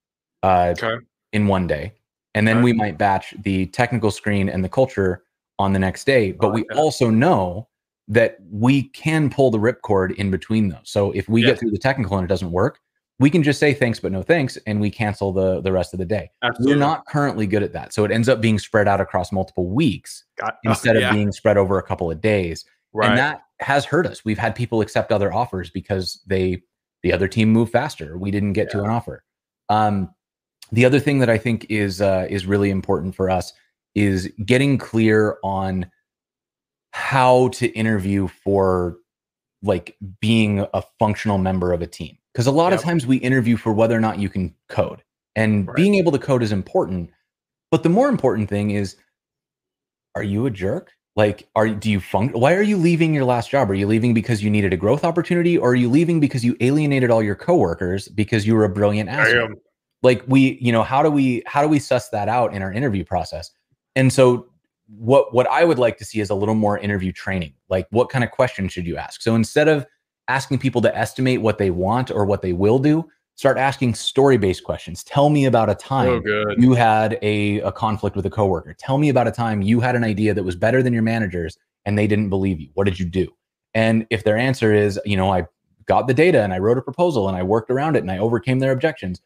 uh, 0.43 0.75
okay. 0.77 0.97
in 1.33 1.47
one 1.47 1.67
day. 1.67 1.95
And 2.35 2.47
then 2.47 2.63
we 2.63 2.73
might 2.73 2.99
batch 2.99 3.35
the 3.43 3.67
technical 3.67 4.11
screen 4.11 4.49
and 4.49 4.63
the 4.63 4.69
culture 4.69 5.25
on 5.59 5.73
the 5.73 5.79
next 5.79 6.05
day. 6.05 6.33
But 6.33 6.49
oh, 6.49 6.51
we 6.51 6.65
yeah. 6.71 6.79
also 6.79 7.11
know 7.11 7.69
that 8.07 8.39
we 8.51 8.85
can 8.85 9.29
pull 9.29 9.51
the 9.51 9.59
ripcord 9.59 10.15
in 10.17 10.31
between 10.31 10.69
those. 10.69 10.81
So 10.85 11.11
if 11.13 11.29
we 11.29 11.43
yeah. 11.43 11.49
get 11.49 11.59
through 11.59 11.71
the 11.71 11.79
technical 11.79 12.17
and 12.17 12.25
it 12.25 12.29
doesn't 12.29 12.51
work, 12.51 12.81
we 13.19 13.31
can 13.31 13.43
just 13.43 13.59
say 13.59 13.75
thanks 13.75 13.99
but 13.99 14.13
no 14.13 14.23
thanks 14.23 14.57
and 14.67 14.81
we 14.81 14.91
cancel 14.91 15.33
the 15.33 15.61
the 15.61 15.73
rest 15.73 15.93
of 15.93 15.99
the 15.99 16.07
day. 16.07 16.31
Absolutely. 16.43 16.75
We're 16.75 16.79
not 16.79 17.05
currently 17.07 17.47
good 17.47 17.63
at 17.63 17.73
that. 17.73 17.93
So 17.93 18.05
it 18.05 18.13
ends 18.13 18.29
up 18.29 18.41
being 18.41 18.59
spread 18.59 18.89
out 18.89 19.01
across 19.01 19.33
multiple 19.33 19.67
weeks 19.67 20.25
uh, 20.43 20.53
instead 20.65 20.97
uh, 20.97 21.01
yeah. 21.01 21.09
of 21.09 21.15
being 21.15 21.33
spread 21.33 21.57
over 21.57 21.79
a 21.79 21.83
couple 21.83 22.11
of 22.11 22.21
days. 22.21 22.65
Right. 22.93 23.11
And 23.11 23.19
that 23.19 23.43
has 23.61 23.85
hurt 23.85 24.07
us. 24.07 24.25
We've 24.25 24.39
had 24.39 24.55
people 24.55 24.81
accept 24.81 25.13
other 25.13 25.33
offers 25.33 25.71
because 25.71 26.23
they 26.27 26.63
the 27.03 27.13
other 27.13 27.29
team 27.29 27.51
moved 27.51 27.73
faster. 27.73 28.17
We 28.17 28.31
didn't 28.31 28.53
get 28.53 28.69
yeah. 28.69 28.81
to 28.81 28.85
an 28.85 28.91
offer. 28.91 29.25
Um, 29.69 30.11
the 30.73 30.85
other 30.85 31.01
thing 31.01 31.19
that 31.21 31.31
I 31.31 31.39
think 31.39 31.67
is 31.69 32.01
uh, 32.01 32.27
is 32.29 32.47
really 32.47 32.71
important 32.71 33.15
for 33.15 33.31
us 33.31 33.53
is 33.95 34.31
getting 34.45 34.79
clear 34.79 35.39
on 35.43 35.91
how 36.93 37.49
to 37.49 37.67
interview 37.69 38.29
for 38.29 38.99
like 39.63 39.97
being 40.21 40.67
a 40.73 40.83
functional 40.99 41.39
member 41.39 41.73
of 41.73 41.83
a 41.83 41.87
team. 41.87 42.17
Because 42.33 42.47
a 42.47 42.53
lot 42.53 42.71
yep. 42.71 42.79
of 42.79 42.85
times 42.85 43.07
we 43.07 43.17
interview 43.17 43.57
for 43.57 43.73
whether 43.73 43.97
or 43.97 44.01
not 44.01 44.19
you 44.19 44.29
can 44.29 44.55
code, 44.69 45.03
and 45.35 45.67
right. 45.67 45.77
being 45.77 45.97
able 45.97 46.13
to 46.13 46.19
code 46.19 46.43
is 46.43 46.53
important. 46.53 47.11
But 47.71 47.83
the 47.83 47.89
more 47.89 48.09
important 48.09 48.49
thing 48.49 48.71
is, 48.71 48.97
are 50.15 50.23
you 50.23 50.47
a 50.47 50.51
jerk? 50.51 50.93
like 51.17 51.49
are 51.57 51.69
do 51.69 51.91
you 51.91 52.01
fun 52.01 52.29
why 52.29 52.55
are 52.55 52.63
you 52.63 52.77
leaving 52.77 53.13
your 53.13 53.25
last 53.25 53.51
job 53.51 53.69
are 53.69 53.75
you 53.75 53.87
leaving 53.89 54.15
because 54.15 54.43
you 54.43 54.49
needed 54.49 54.73
a 54.73 54.77
growth 54.77 55.05
opportunity 55.05 55.59
or 55.59 55.71
are 55.71 55.75
you 55.75 55.91
leaving 55.91 56.21
because 56.21 56.45
you 56.45 56.57
alienated 56.61 57.11
all 57.11 57.23
your 57.23 57.35
coworkers 57.35 58.09
because 58.09 58.47
you 58.47 58.55
were 58.55 58.65
a 58.65 58.69
brilliant 58.69 59.11
asshole 59.11 59.49
like 60.03 60.23
we 60.27 60.59
you 60.61 60.73
know 60.73 60.83
how 60.83 61.03
do 61.03 61.11
we 61.11 61.43
how 61.47 61.63
do 61.63 61.69
we 61.69 61.79
suss 61.79 62.09
that 62.11 62.29
out 62.29 62.53
in 62.55 62.63
our 62.63 62.73
interview 62.73 63.05
process 63.05 63.51
and 63.97 64.13
so 64.13 64.47
what 64.87 65.35
what 65.35 65.47
i 65.49 65.65
would 65.65 65.79
like 65.79 65.97
to 65.99 66.05
see 66.05 66.21
is 66.21 66.31
a 66.31 66.35
little 66.35 66.55
more 66.55 66.79
interview 66.79 67.13
training 67.13 67.53
like 67.69 67.87
what 67.91 68.09
kind 68.09 68.25
of 68.25 68.31
questions 68.31 68.73
should 68.73 68.87
you 68.87 68.97
ask 68.97 69.21
so 69.21 69.35
instead 69.35 69.69
of 69.69 69.87
asking 70.29 70.59
people 70.59 70.81
to 70.81 70.97
estimate 70.97 71.41
what 71.41 71.59
they 71.59 71.71
want 71.71 72.11
or 72.11 72.25
what 72.25 72.43
they 72.43 72.53
will 72.53 72.79
do 72.79 73.09
start 73.39 73.57
asking 73.57 73.95
story 73.95 74.37
based 74.37 74.65
questions. 74.65 75.05
Tell 75.05 75.31
me 75.31 75.45
about 75.45 75.71
a 75.71 75.75
time 75.77 76.25
oh, 76.27 76.55
you 76.59 76.75
had 76.75 77.21
a, 77.23 77.61
a 77.61 77.71
conflict 77.71 78.17
with 78.17 78.27
a 78.27 78.31
coworker. 78.31 78.75
Tell 78.75 78.99
me 78.99 79.11
about 79.11 79.29
a 79.29 79.31
time 79.31 79.63
you 79.63 79.79
had 79.79 79.95
an 79.95 80.03
idea 80.03 80.35
that 80.35 80.43
was 80.43 80.57
better 80.57 80.83
than 80.83 80.93
your 80.93 81.05
managers 81.05 81.57
and 81.87 81.97
they 81.97 82.09
didn't 82.09 82.31
believe 82.31 82.59
you. 82.59 82.69
What 82.75 82.85
did 82.85 82.99
you 82.99 83.07
do? 83.07 83.29
And 83.75 84.09
if 84.11 84.25
their 84.25 84.37
answer 84.37 84.75
is, 84.75 85.01
you 85.05 85.17
know, 85.17 85.33
I 85.33 85.47
got 85.87 86.09
the 86.09 86.15
data 86.15 86.43
and 86.43 86.53
I 86.53 86.59
wrote 86.59 86.79
a 86.79 86.83
proposal 86.83 87.29
and 87.29 87.37
I 87.37 87.45
worked 87.45 87.71
around 87.71 87.95
it 87.95 88.01
and 88.01 88.11
I 88.11 88.19
overcame 88.19 88.59
their 88.59 88.73
objections, 88.73 89.21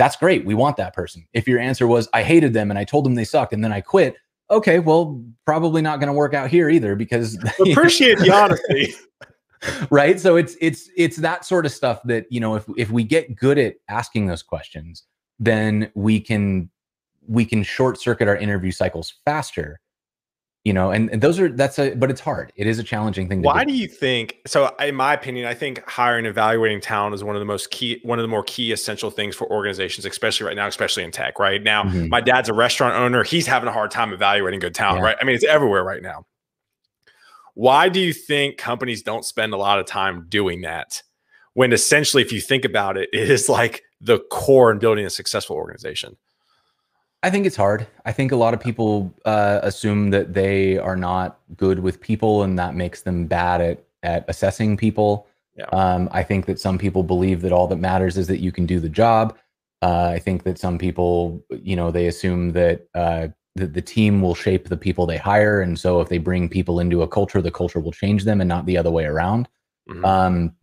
that's 0.00 0.16
great. 0.16 0.46
We 0.46 0.54
want 0.54 0.78
that 0.78 0.94
person. 0.94 1.26
If 1.34 1.46
your 1.46 1.58
answer 1.60 1.86
was, 1.86 2.08
I 2.14 2.22
hated 2.22 2.54
them 2.54 2.70
and 2.70 2.78
I 2.78 2.84
told 2.84 3.04
them 3.04 3.16
they 3.16 3.24
sucked 3.24 3.52
and 3.52 3.62
then 3.62 3.70
I 3.70 3.82
quit, 3.82 4.16
okay, 4.50 4.78
well, 4.78 5.22
probably 5.44 5.82
not 5.82 6.00
going 6.00 6.06
to 6.06 6.14
work 6.14 6.32
out 6.32 6.48
here 6.48 6.70
either 6.70 6.96
because 6.96 7.36
appreciate 7.70 8.18
the 8.18 8.32
honesty. 8.32 8.94
right 9.90 10.18
so 10.18 10.36
it's 10.36 10.56
it's 10.58 10.88
it's 10.96 11.18
that 11.18 11.44
sort 11.44 11.66
of 11.66 11.72
stuff 11.72 12.00
that 12.04 12.24
you 12.30 12.40
know 12.40 12.54
if 12.54 12.64
if 12.78 12.90
we 12.90 13.04
get 13.04 13.36
good 13.36 13.58
at 13.58 13.74
asking 13.90 14.24
those 14.24 14.42
questions 14.42 15.04
then 15.38 15.92
we 15.94 16.18
can 16.18 16.70
we 17.28 17.44
can 17.44 17.62
short 17.62 18.00
circuit 18.00 18.26
our 18.26 18.38
interview 18.38 18.70
cycles 18.70 19.16
faster 19.26 19.78
you 20.64 20.72
know 20.72 20.90
and, 20.90 21.08
and 21.10 21.22
those 21.22 21.40
are 21.40 21.50
that's 21.50 21.78
a 21.78 21.94
but 21.94 22.10
it's 22.10 22.20
hard 22.20 22.52
it 22.56 22.66
is 22.66 22.78
a 22.78 22.82
challenging 22.82 23.28
thing 23.28 23.40
why 23.40 23.64
do. 23.64 23.72
do 23.72 23.76
you 23.78 23.88
think 23.88 24.36
so 24.46 24.74
in 24.78 24.94
my 24.94 25.14
opinion 25.14 25.46
i 25.46 25.54
think 25.54 25.82
hiring 25.88 26.26
and 26.26 26.26
evaluating 26.26 26.80
talent 26.80 27.14
is 27.14 27.24
one 27.24 27.34
of 27.34 27.40
the 27.40 27.46
most 27.46 27.70
key 27.70 27.98
one 28.02 28.18
of 28.18 28.22
the 28.22 28.28
more 28.28 28.42
key 28.42 28.70
essential 28.70 29.10
things 29.10 29.34
for 29.34 29.50
organizations 29.50 30.04
especially 30.04 30.46
right 30.46 30.56
now 30.56 30.66
especially 30.66 31.02
in 31.02 31.10
tech 31.10 31.38
right 31.38 31.62
now 31.62 31.82
mm-hmm. 31.84 32.08
my 32.08 32.20
dad's 32.20 32.48
a 32.48 32.54
restaurant 32.54 32.94
owner 32.94 33.24
he's 33.24 33.46
having 33.46 33.68
a 33.68 33.72
hard 33.72 33.90
time 33.90 34.12
evaluating 34.12 34.60
good 34.60 34.74
talent 34.74 34.98
yeah. 34.98 35.06
right 35.06 35.16
i 35.20 35.24
mean 35.24 35.34
it's 35.34 35.44
everywhere 35.44 35.82
right 35.82 36.02
now 36.02 36.24
why 37.54 37.88
do 37.88 38.00
you 38.00 38.12
think 38.12 38.56
companies 38.56 39.02
don't 39.02 39.24
spend 39.24 39.52
a 39.52 39.56
lot 39.56 39.78
of 39.78 39.86
time 39.86 40.26
doing 40.28 40.62
that? 40.62 41.02
When 41.54 41.72
essentially, 41.72 42.22
if 42.22 42.32
you 42.32 42.40
think 42.40 42.64
about 42.64 42.96
it, 42.96 43.08
it 43.12 43.28
is 43.30 43.48
like 43.48 43.82
the 44.00 44.20
core 44.30 44.70
in 44.70 44.78
building 44.78 45.04
a 45.04 45.10
successful 45.10 45.56
organization. 45.56 46.16
I 47.22 47.30
think 47.30 47.46
it's 47.46 47.56
hard. 47.56 47.86
I 48.04 48.12
think 48.12 48.32
a 48.32 48.36
lot 48.36 48.54
of 48.54 48.60
people 48.60 49.12
uh, 49.24 49.60
assume 49.62 50.10
that 50.10 50.32
they 50.32 50.78
are 50.78 50.96
not 50.96 51.38
good 51.56 51.80
with 51.80 52.00
people, 52.00 52.42
and 52.42 52.58
that 52.58 52.74
makes 52.74 53.02
them 53.02 53.26
bad 53.26 53.60
at 53.60 53.84
at 54.02 54.24
assessing 54.28 54.76
people. 54.76 55.26
Yeah. 55.56 55.66
Um, 55.72 56.08
I 56.12 56.22
think 56.22 56.46
that 56.46 56.58
some 56.58 56.78
people 56.78 57.02
believe 57.02 57.42
that 57.42 57.52
all 57.52 57.66
that 57.66 57.76
matters 57.76 58.16
is 58.16 58.26
that 58.28 58.40
you 58.40 58.52
can 58.52 58.64
do 58.64 58.80
the 58.80 58.88
job. 58.88 59.36
Uh, 59.82 60.12
I 60.14 60.18
think 60.18 60.44
that 60.44 60.58
some 60.58 60.78
people, 60.78 61.44
you 61.50 61.76
know, 61.76 61.90
they 61.90 62.06
assume 62.06 62.52
that 62.52 62.86
uh, 62.94 63.28
the, 63.56 63.66
the 63.66 63.82
team 63.82 64.22
will 64.22 64.34
shape 64.34 64.68
the 64.68 64.76
people 64.76 65.06
they 65.06 65.16
hire 65.16 65.60
and 65.60 65.78
so 65.78 66.00
if 66.00 66.08
they 66.08 66.18
bring 66.18 66.48
people 66.48 66.80
into 66.80 67.02
a 67.02 67.08
culture 67.08 67.42
the 67.42 67.50
culture 67.50 67.80
will 67.80 67.92
change 67.92 68.24
them 68.24 68.40
and 68.40 68.48
not 68.48 68.66
the 68.66 68.76
other 68.76 68.90
way 68.90 69.04
around 69.04 69.48
mm-hmm. 69.88 70.04
um, 70.04 70.54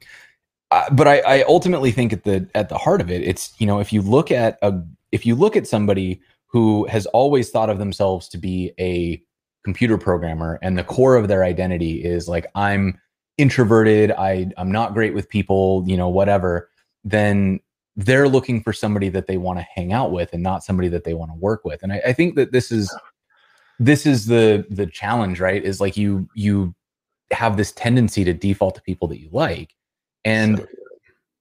uh, 0.72 0.90
but 0.92 1.08
I, 1.08 1.20
I 1.20 1.42
ultimately 1.44 1.92
think 1.92 2.14
at 2.14 2.24
the 2.24 2.50
at 2.56 2.70
the 2.70 2.78
heart 2.78 3.02
of 3.02 3.12
it 3.12 3.22
it's 3.24 3.54
you 3.60 3.68
know 3.68 3.80
if 3.80 3.92
you 3.92 4.02
look 4.02 4.32
at 4.32 4.58
a 4.62 4.82
if 5.12 5.26
you 5.26 5.36
look 5.36 5.56
at 5.56 5.68
somebody 5.68 6.22
who 6.48 6.86
has 6.88 7.06
always 7.08 7.50
thought 7.50 7.70
of 7.70 7.78
themselves 7.78 8.28
to 8.30 8.38
be 8.38 8.72
a 8.80 9.22
computer 9.64 9.98
programmer 9.98 10.58
and 10.62 10.78
the 10.78 10.84
core 10.84 11.16
of 11.16 11.28
their 11.28 11.44
identity 11.44 12.04
is 12.04 12.30
like 12.30 12.46
i'm 12.56 12.98
introverted 13.38 14.12
i 14.12 14.50
i'm 14.58 14.72
not 14.72 14.94
great 14.94 15.14
with 15.14 15.28
people 15.30 15.84
you 15.86 15.98
know 15.98 16.08
whatever 16.08 16.70
then 17.04 17.60
they're 17.98 18.30
looking 18.30 18.62
for 18.62 18.72
somebody 18.72 19.10
that 19.10 19.26
they 19.26 19.38
want 19.38 19.58
to 19.58 19.66
hang 19.74 19.92
out 19.92 20.12
with 20.12 20.32
and 20.32 20.44
not 20.44 20.64
somebody 20.64 20.88
that 20.88 21.04
they 21.04 21.16
want 21.16 21.32
to 21.32 21.38
work 21.38 21.66
with. 21.66 21.82
And 21.82 21.92
I, 21.92 22.02
I, 22.06 22.14
think 22.14 22.36
that 22.36 22.52
this 22.52 22.72
is 22.72 22.96
this 23.80 24.06
is 24.06 24.28
the 24.28 24.66
the 24.70 24.86
challenge 24.86 25.40
right? 25.40 25.64
Is 25.64 25.82
like 25.82 25.98
you 25.98 26.30
you 26.36 26.76
have 27.32 27.58
this 27.58 27.72
tendency 27.72 28.24
to 28.24 28.34
default 28.34 28.76
to 28.76 28.82
people 28.84 29.08
that 29.08 29.20
you 29.20 29.30
like 29.32 29.74
and 30.24 30.66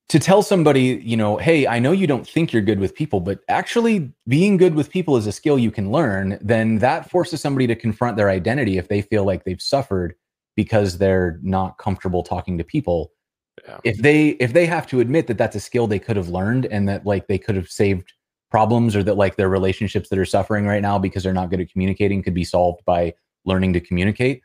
to 0.09 0.19
tell 0.19 0.43
somebody 0.43 1.01
you 1.05 1.17
know 1.17 1.37
hey 1.37 1.67
i 1.67 1.79
know 1.79 1.93
you 1.93 2.07
don't 2.07 2.29
think 2.29 2.53
you're 2.53 2.63
good 2.63 2.79
with 2.79 2.95
people 2.95 3.21
but 3.21 3.41
actually 3.49 4.13
being 4.29 4.57
good 4.57 4.75
with 4.75 4.91
people 4.91 5.17
is 5.17 5.27
a 5.27 5.33
skill 5.33 5.59
you 5.59 5.71
can 5.71 5.91
learn 5.91 6.39
then 6.41 6.79
that 6.79 7.11
forces 7.11 7.41
somebody 7.41 7.67
to 7.67 7.75
confront 7.75 8.17
their 8.17 8.31
identity 8.31 8.79
if 8.79 8.89
they 8.89 9.03
feel 9.03 9.25
like 9.25 9.45
they've 9.45 9.63
suffered 9.63 10.15
because 10.55 10.99
they're 10.99 11.39
not 11.43 11.77
comfortable 11.79 12.23
talking 12.23 12.57
to 12.57 12.65
people 12.65 13.13
yeah. 13.67 13.79
if 13.85 13.99
they 13.99 14.29
if 14.31 14.53
they 14.53 14.67
have 14.67 14.87
to 14.87 15.01
admit 15.01 15.27
that 15.27 15.39
that's 15.39 15.57
a 15.57 15.61
skill 15.61 15.87
they 15.87 15.99
could 15.99 16.17
have 16.17 16.29
learned 16.29 16.67
and 16.67 16.89
that 16.89 17.05
like 17.05 17.27
they 17.27 17.39
could 17.39 17.57
have 17.57 17.69
saved 17.69 18.13
problems 18.51 18.95
or 18.95 19.03
that 19.03 19.17
like 19.17 19.37
their 19.37 19.49
relationships 19.49 20.09
that 20.09 20.19
are 20.19 20.25
suffering 20.25 20.67
right 20.67 20.83
now 20.83 20.99
because 20.99 21.23
they're 21.23 21.33
not 21.33 21.51
good 21.51 21.61
at 21.61 21.71
communicating 21.71 22.23
could 22.23 22.35
be 22.35 22.45
solved 22.45 22.85
by 22.85 23.13
learning 23.45 23.73
to 23.73 23.81
communicate 23.81 24.41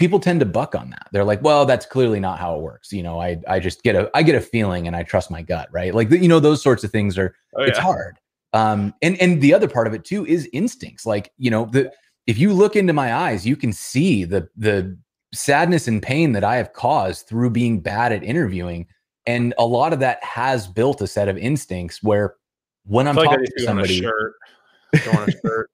people 0.00 0.18
tend 0.18 0.40
to 0.40 0.46
buck 0.46 0.74
on 0.74 0.90
that 0.90 1.06
they're 1.12 1.24
like 1.24 1.40
well 1.42 1.64
that's 1.64 1.86
clearly 1.86 2.18
not 2.18 2.38
how 2.38 2.56
it 2.56 2.62
works 2.62 2.92
you 2.92 3.02
know 3.02 3.20
i 3.20 3.38
i 3.46 3.60
just 3.60 3.82
get 3.84 3.94
a 3.94 4.10
i 4.14 4.22
get 4.22 4.34
a 4.34 4.40
feeling 4.40 4.88
and 4.88 4.96
i 4.96 5.02
trust 5.02 5.30
my 5.30 5.42
gut 5.42 5.68
right 5.70 5.94
like 5.94 6.10
you 6.10 6.28
know 6.28 6.40
those 6.40 6.60
sorts 6.60 6.82
of 6.82 6.90
things 6.90 7.16
are 7.16 7.34
oh, 7.56 7.62
yeah. 7.62 7.68
it's 7.68 7.78
hard 7.78 8.18
um 8.52 8.92
and 9.02 9.20
and 9.20 9.40
the 9.40 9.54
other 9.54 9.68
part 9.68 9.86
of 9.86 9.94
it 9.94 10.04
too 10.04 10.26
is 10.26 10.48
instincts 10.52 11.06
like 11.06 11.30
you 11.38 11.50
know 11.50 11.66
the 11.66 11.92
if 12.26 12.36
you 12.38 12.52
look 12.52 12.74
into 12.74 12.92
my 12.92 13.14
eyes 13.14 13.46
you 13.46 13.54
can 13.54 13.72
see 13.72 14.24
the 14.24 14.48
the 14.56 14.96
sadness 15.32 15.88
and 15.88 16.02
pain 16.02 16.32
that 16.32 16.44
I 16.44 16.56
have 16.56 16.72
caused 16.72 17.26
through 17.26 17.50
being 17.50 17.80
bad 17.80 18.12
at 18.12 18.22
interviewing. 18.22 18.86
And 19.26 19.54
a 19.58 19.64
lot 19.64 19.92
of 19.92 20.00
that 20.00 20.22
has 20.24 20.66
built 20.66 21.00
a 21.00 21.06
set 21.06 21.28
of 21.28 21.36
instincts 21.36 22.02
where 22.02 22.34
when 22.84 23.06
I'm 23.06 23.14
talking 23.14 23.30
like 23.32 23.48
to 23.56 23.64
somebody, 23.64 23.98
a 23.98 24.02
shirt. 24.02 24.34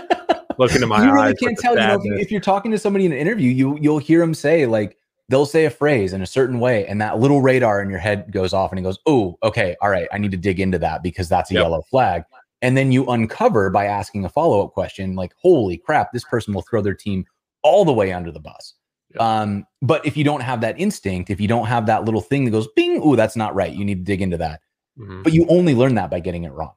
look 0.58 0.74
into 0.74 0.86
my 0.86 0.96
eyes. 0.96 1.04
you 1.04 1.12
really 1.12 1.34
can't 1.34 1.58
tell. 1.58 1.74
You 1.74 1.80
know, 1.80 1.94
if, 1.94 2.04
you, 2.04 2.14
if 2.14 2.30
you're 2.30 2.40
talking 2.40 2.70
to 2.72 2.78
somebody 2.78 3.06
in 3.06 3.12
an 3.12 3.18
interview, 3.18 3.50
you 3.50 3.78
you'll 3.80 3.98
hear 3.98 4.20
them 4.20 4.34
say 4.34 4.66
like 4.66 4.96
they'll 5.28 5.46
say 5.46 5.64
a 5.64 5.70
phrase 5.70 6.12
in 6.12 6.22
a 6.22 6.26
certain 6.26 6.60
way, 6.60 6.86
and 6.86 7.00
that 7.00 7.18
little 7.18 7.40
radar 7.40 7.80
in 7.82 7.90
your 7.90 7.98
head 7.98 8.30
goes 8.30 8.52
off, 8.52 8.72
and 8.72 8.78
it 8.78 8.82
goes, 8.82 8.98
"Oh, 9.06 9.38
okay, 9.42 9.76
all 9.80 9.90
right, 9.90 10.08
I 10.12 10.18
need 10.18 10.30
to 10.32 10.36
dig 10.36 10.60
into 10.60 10.78
that 10.78 11.02
because 11.02 11.28
that's 11.28 11.50
a 11.50 11.54
yep. 11.54 11.62
yellow 11.62 11.82
flag." 11.82 12.24
And 12.60 12.76
then 12.76 12.92
you 12.92 13.06
uncover 13.06 13.70
by 13.70 13.86
asking 13.86 14.24
a 14.24 14.28
follow 14.28 14.64
up 14.64 14.72
question, 14.72 15.14
like, 15.14 15.32
"Holy 15.40 15.78
crap, 15.78 16.12
this 16.12 16.24
person 16.24 16.54
will 16.54 16.62
throw 16.62 16.82
their 16.82 16.94
team 16.94 17.24
all 17.62 17.84
the 17.84 17.92
way 17.92 18.12
under 18.12 18.30
the 18.30 18.40
bus." 18.40 18.74
Um, 19.18 19.66
but 19.82 20.04
if 20.06 20.16
you 20.16 20.24
don't 20.24 20.40
have 20.40 20.60
that 20.62 20.78
instinct, 20.78 21.30
if 21.30 21.40
you 21.40 21.48
don't 21.48 21.66
have 21.66 21.86
that 21.86 22.04
little 22.04 22.20
thing 22.20 22.44
that 22.44 22.50
goes 22.50 22.68
bing, 22.74 23.00
oh, 23.02 23.16
that's 23.16 23.36
not 23.36 23.54
right. 23.54 23.72
You 23.72 23.84
need 23.84 23.98
to 23.98 24.04
dig 24.04 24.22
into 24.22 24.38
that. 24.38 24.60
Mm-hmm. 24.98 25.22
But 25.22 25.32
you 25.32 25.46
only 25.48 25.74
learn 25.74 25.94
that 25.96 26.10
by 26.10 26.20
getting 26.20 26.44
it 26.44 26.52
wrong. 26.52 26.72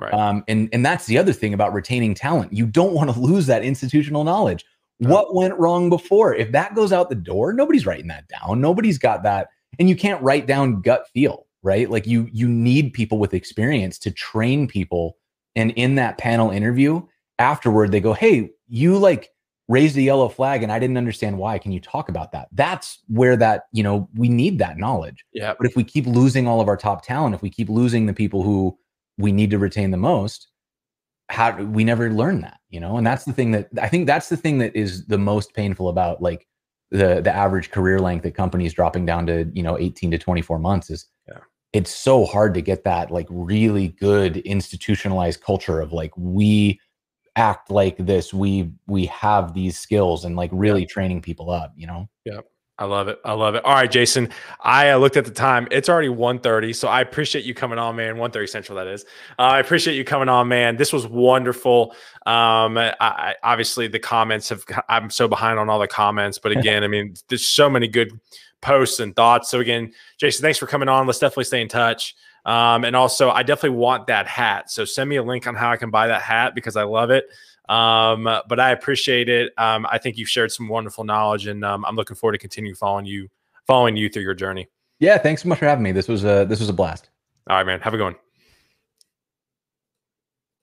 Right. 0.00 0.12
Um, 0.12 0.44
and 0.48 0.68
and 0.72 0.84
that's 0.84 1.06
the 1.06 1.18
other 1.18 1.32
thing 1.32 1.54
about 1.54 1.72
retaining 1.72 2.14
talent. 2.14 2.52
You 2.52 2.66
don't 2.66 2.94
want 2.94 3.12
to 3.12 3.20
lose 3.20 3.46
that 3.46 3.62
institutional 3.62 4.24
knowledge. 4.24 4.64
What 4.98 5.34
went 5.34 5.58
wrong 5.58 5.88
before? 5.88 6.34
If 6.34 6.52
that 6.52 6.74
goes 6.74 6.92
out 6.92 7.08
the 7.08 7.14
door, 7.14 7.52
nobody's 7.52 7.86
writing 7.86 8.08
that 8.08 8.28
down. 8.28 8.60
Nobody's 8.60 8.98
got 8.98 9.22
that, 9.22 9.48
and 9.78 9.88
you 9.88 9.96
can't 9.96 10.22
write 10.22 10.46
down 10.46 10.82
gut 10.82 11.06
feel, 11.12 11.46
right? 11.62 11.88
Like 11.88 12.06
you 12.06 12.28
you 12.32 12.48
need 12.48 12.92
people 12.92 13.18
with 13.18 13.34
experience 13.34 13.98
to 14.00 14.10
train 14.10 14.66
people. 14.66 15.16
And 15.56 15.72
in 15.72 15.96
that 15.96 16.18
panel 16.18 16.50
interview, 16.50 17.02
afterward, 17.38 17.92
they 17.92 18.00
go, 18.00 18.12
"Hey, 18.12 18.50
you 18.68 18.98
like 18.98 19.30
raised 19.70 19.96
a 19.96 20.02
yellow 20.02 20.28
flag 20.28 20.64
and 20.64 20.72
I 20.72 20.80
didn't 20.80 20.96
understand 20.96 21.38
why. 21.38 21.56
Can 21.56 21.70
you 21.70 21.78
talk 21.78 22.08
about 22.08 22.32
that? 22.32 22.48
That's 22.50 22.98
where 23.06 23.36
that, 23.36 23.66
you 23.70 23.84
know, 23.84 24.08
we 24.16 24.28
need 24.28 24.58
that 24.58 24.78
knowledge. 24.78 25.24
Yeah. 25.32 25.54
But 25.56 25.68
if 25.68 25.76
we 25.76 25.84
keep 25.84 26.06
losing 26.08 26.48
all 26.48 26.60
of 26.60 26.66
our 26.66 26.76
top 26.76 27.06
talent, 27.06 27.36
if 27.36 27.40
we 27.40 27.50
keep 27.50 27.68
losing 27.68 28.06
the 28.06 28.12
people 28.12 28.42
who 28.42 28.76
we 29.20 29.32
need 29.32 29.50
to 29.50 29.58
retain 29.58 29.90
the 29.90 29.96
most, 29.96 30.48
how 31.28 31.56
we 31.56 31.84
never 31.84 32.10
learn 32.10 32.40
that, 32.40 32.58
you 32.70 32.80
know? 32.80 32.96
And 32.96 33.06
that's 33.06 33.24
the 33.24 33.32
thing 33.32 33.52
that 33.52 33.68
I 33.80 33.88
think 33.88 34.06
that's 34.06 34.28
the 34.28 34.36
thing 34.36 34.58
that 34.58 34.74
is 34.74 35.06
the 35.06 35.18
most 35.18 35.54
painful 35.54 35.88
about 35.88 36.22
like 36.22 36.46
the 36.90 37.20
the 37.20 37.34
average 37.34 37.70
career 37.70 37.98
length 37.98 38.22
that 38.22 38.34
companies 38.34 38.74
dropping 38.74 39.06
down 39.06 39.26
to, 39.26 39.50
you 39.52 39.62
know, 39.62 39.78
18 39.78 40.10
to 40.12 40.18
24 40.18 40.58
months 40.58 40.90
is 40.90 41.06
yeah. 41.28 41.38
it's 41.72 41.94
so 41.94 42.24
hard 42.24 42.54
to 42.54 42.62
get 42.62 42.84
that 42.84 43.10
like 43.10 43.26
really 43.30 43.88
good 43.88 44.38
institutionalized 44.38 45.42
culture 45.42 45.80
of 45.80 45.92
like 45.92 46.12
we 46.16 46.80
act 47.36 47.70
like 47.70 47.96
this 47.96 48.34
we 48.34 48.70
we 48.86 49.06
have 49.06 49.54
these 49.54 49.78
skills 49.78 50.24
and 50.24 50.34
like 50.36 50.50
really 50.52 50.84
training 50.84 51.22
people 51.22 51.48
up 51.48 51.72
you 51.76 51.86
know 51.86 52.08
yeah 52.24 52.40
I 52.80 52.86
love 52.86 53.08
it. 53.08 53.20
I 53.26 53.34
love 53.34 53.54
it. 53.56 53.64
All 53.66 53.74
right, 53.74 53.90
Jason. 53.90 54.30
I 54.58 54.92
uh, 54.92 54.96
looked 54.96 55.18
at 55.18 55.26
the 55.26 55.30
time. 55.30 55.68
It's 55.70 55.90
already 55.90 56.08
1.30, 56.08 56.74
so 56.74 56.88
I 56.88 57.02
appreciate 57.02 57.44
you 57.44 57.52
coming 57.52 57.78
on, 57.78 57.94
man. 57.94 58.16
1.30 58.16 58.48
Central, 58.48 58.78
that 58.78 58.86
is. 58.86 59.04
Uh, 59.38 59.42
I 59.42 59.60
appreciate 59.60 59.96
you 59.96 60.04
coming 60.04 60.30
on, 60.30 60.48
man. 60.48 60.76
This 60.76 60.90
was 60.90 61.06
wonderful. 61.06 61.94
Um, 62.24 62.78
I, 62.78 62.94
I, 62.98 63.34
obviously, 63.42 63.86
the 63.86 63.98
comments 63.98 64.48
have. 64.48 64.64
I'm 64.88 65.10
so 65.10 65.28
behind 65.28 65.58
on 65.58 65.68
all 65.68 65.78
the 65.78 65.88
comments, 65.88 66.38
but 66.38 66.52
again, 66.56 66.82
I 66.82 66.88
mean, 66.88 67.14
there's 67.28 67.46
so 67.46 67.68
many 67.68 67.86
good 67.86 68.18
posts 68.62 68.98
and 68.98 69.14
thoughts. 69.14 69.50
So 69.50 69.60
again, 69.60 69.92
Jason, 70.16 70.42
thanks 70.42 70.58
for 70.58 70.66
coming 70.66 70.88
on. 70.88 71.06
Let's 71.06 71.18
definitely 71.18 71.44
stay 71.44 71.60
in 71.60 71.68
touch. 71.68 72.16
Um, 72.46 72.84
and 72.86 72.96
also, 72.96 73.28
I 73.28 73.42
definitely 73.42 73.78
want 73.78 74.06
that 74.06 74.26
hat. 74.26 74.70
So 74.70 74.86
send 74.86 75.10
me 75.10 75.16
a 75.16 75.22
link 75.22 75.46
on 75.46 75.54
how 75.54 75.70
I 75.70 75.76
can 75.76 75.90
buy 75.90 76.06
that 76.06 76.22
hat 76.22 76.54
because 76.54 76.76
I 76.76 76.84
love 76.84 77.10
it. 77.10 77.26
Um, 77.70 78.24
but 78.24 78.58
I 78.58 78.72
appreciate 78.72 79.28
it. 79.28 79.52
Um, 79.56 79.86
I 79.90 79.98
think 79.98 80.18
you've 80.18 80.28
shared 80.28 80.50
some 80.50 80.68
wonderful 80.68 81.04
knowledge, 81.04 81.46
and 81.46 81.64
um, 81.64 81.84
I'm 81.84 81.94
looking 81.94 82.16
forward 82.16 82.32
to 82.32 82.38
continue 82.38 82.74
following 82.74 83.06
you, 83.06 83.28
following 83.66 83.96
you 83.96 84.08
through 84.08 84.22
your 84.22 84.34
journey. 84.34 84.68
Yeah, 84.98 85.16
thanks 85.18 85.42
so 85.42 85.48
much 85.48 85.60
for 85.60 85.66
having 85.66 85.84
me. 85.84 85.92
This 85.92 86.08
was 86.08 86.24
a 86.24 86.44
this 86.48 86.58
was 86.58 86.68
a 86.68 86.72
blast. 86.72 87.08
All 87.48 87.56
right, 87.56 87.64
man. 87.64 87.80
Have 87.80 87.94
a 87.94 87.96
good 87.96 88.04
one. 88.04 88.16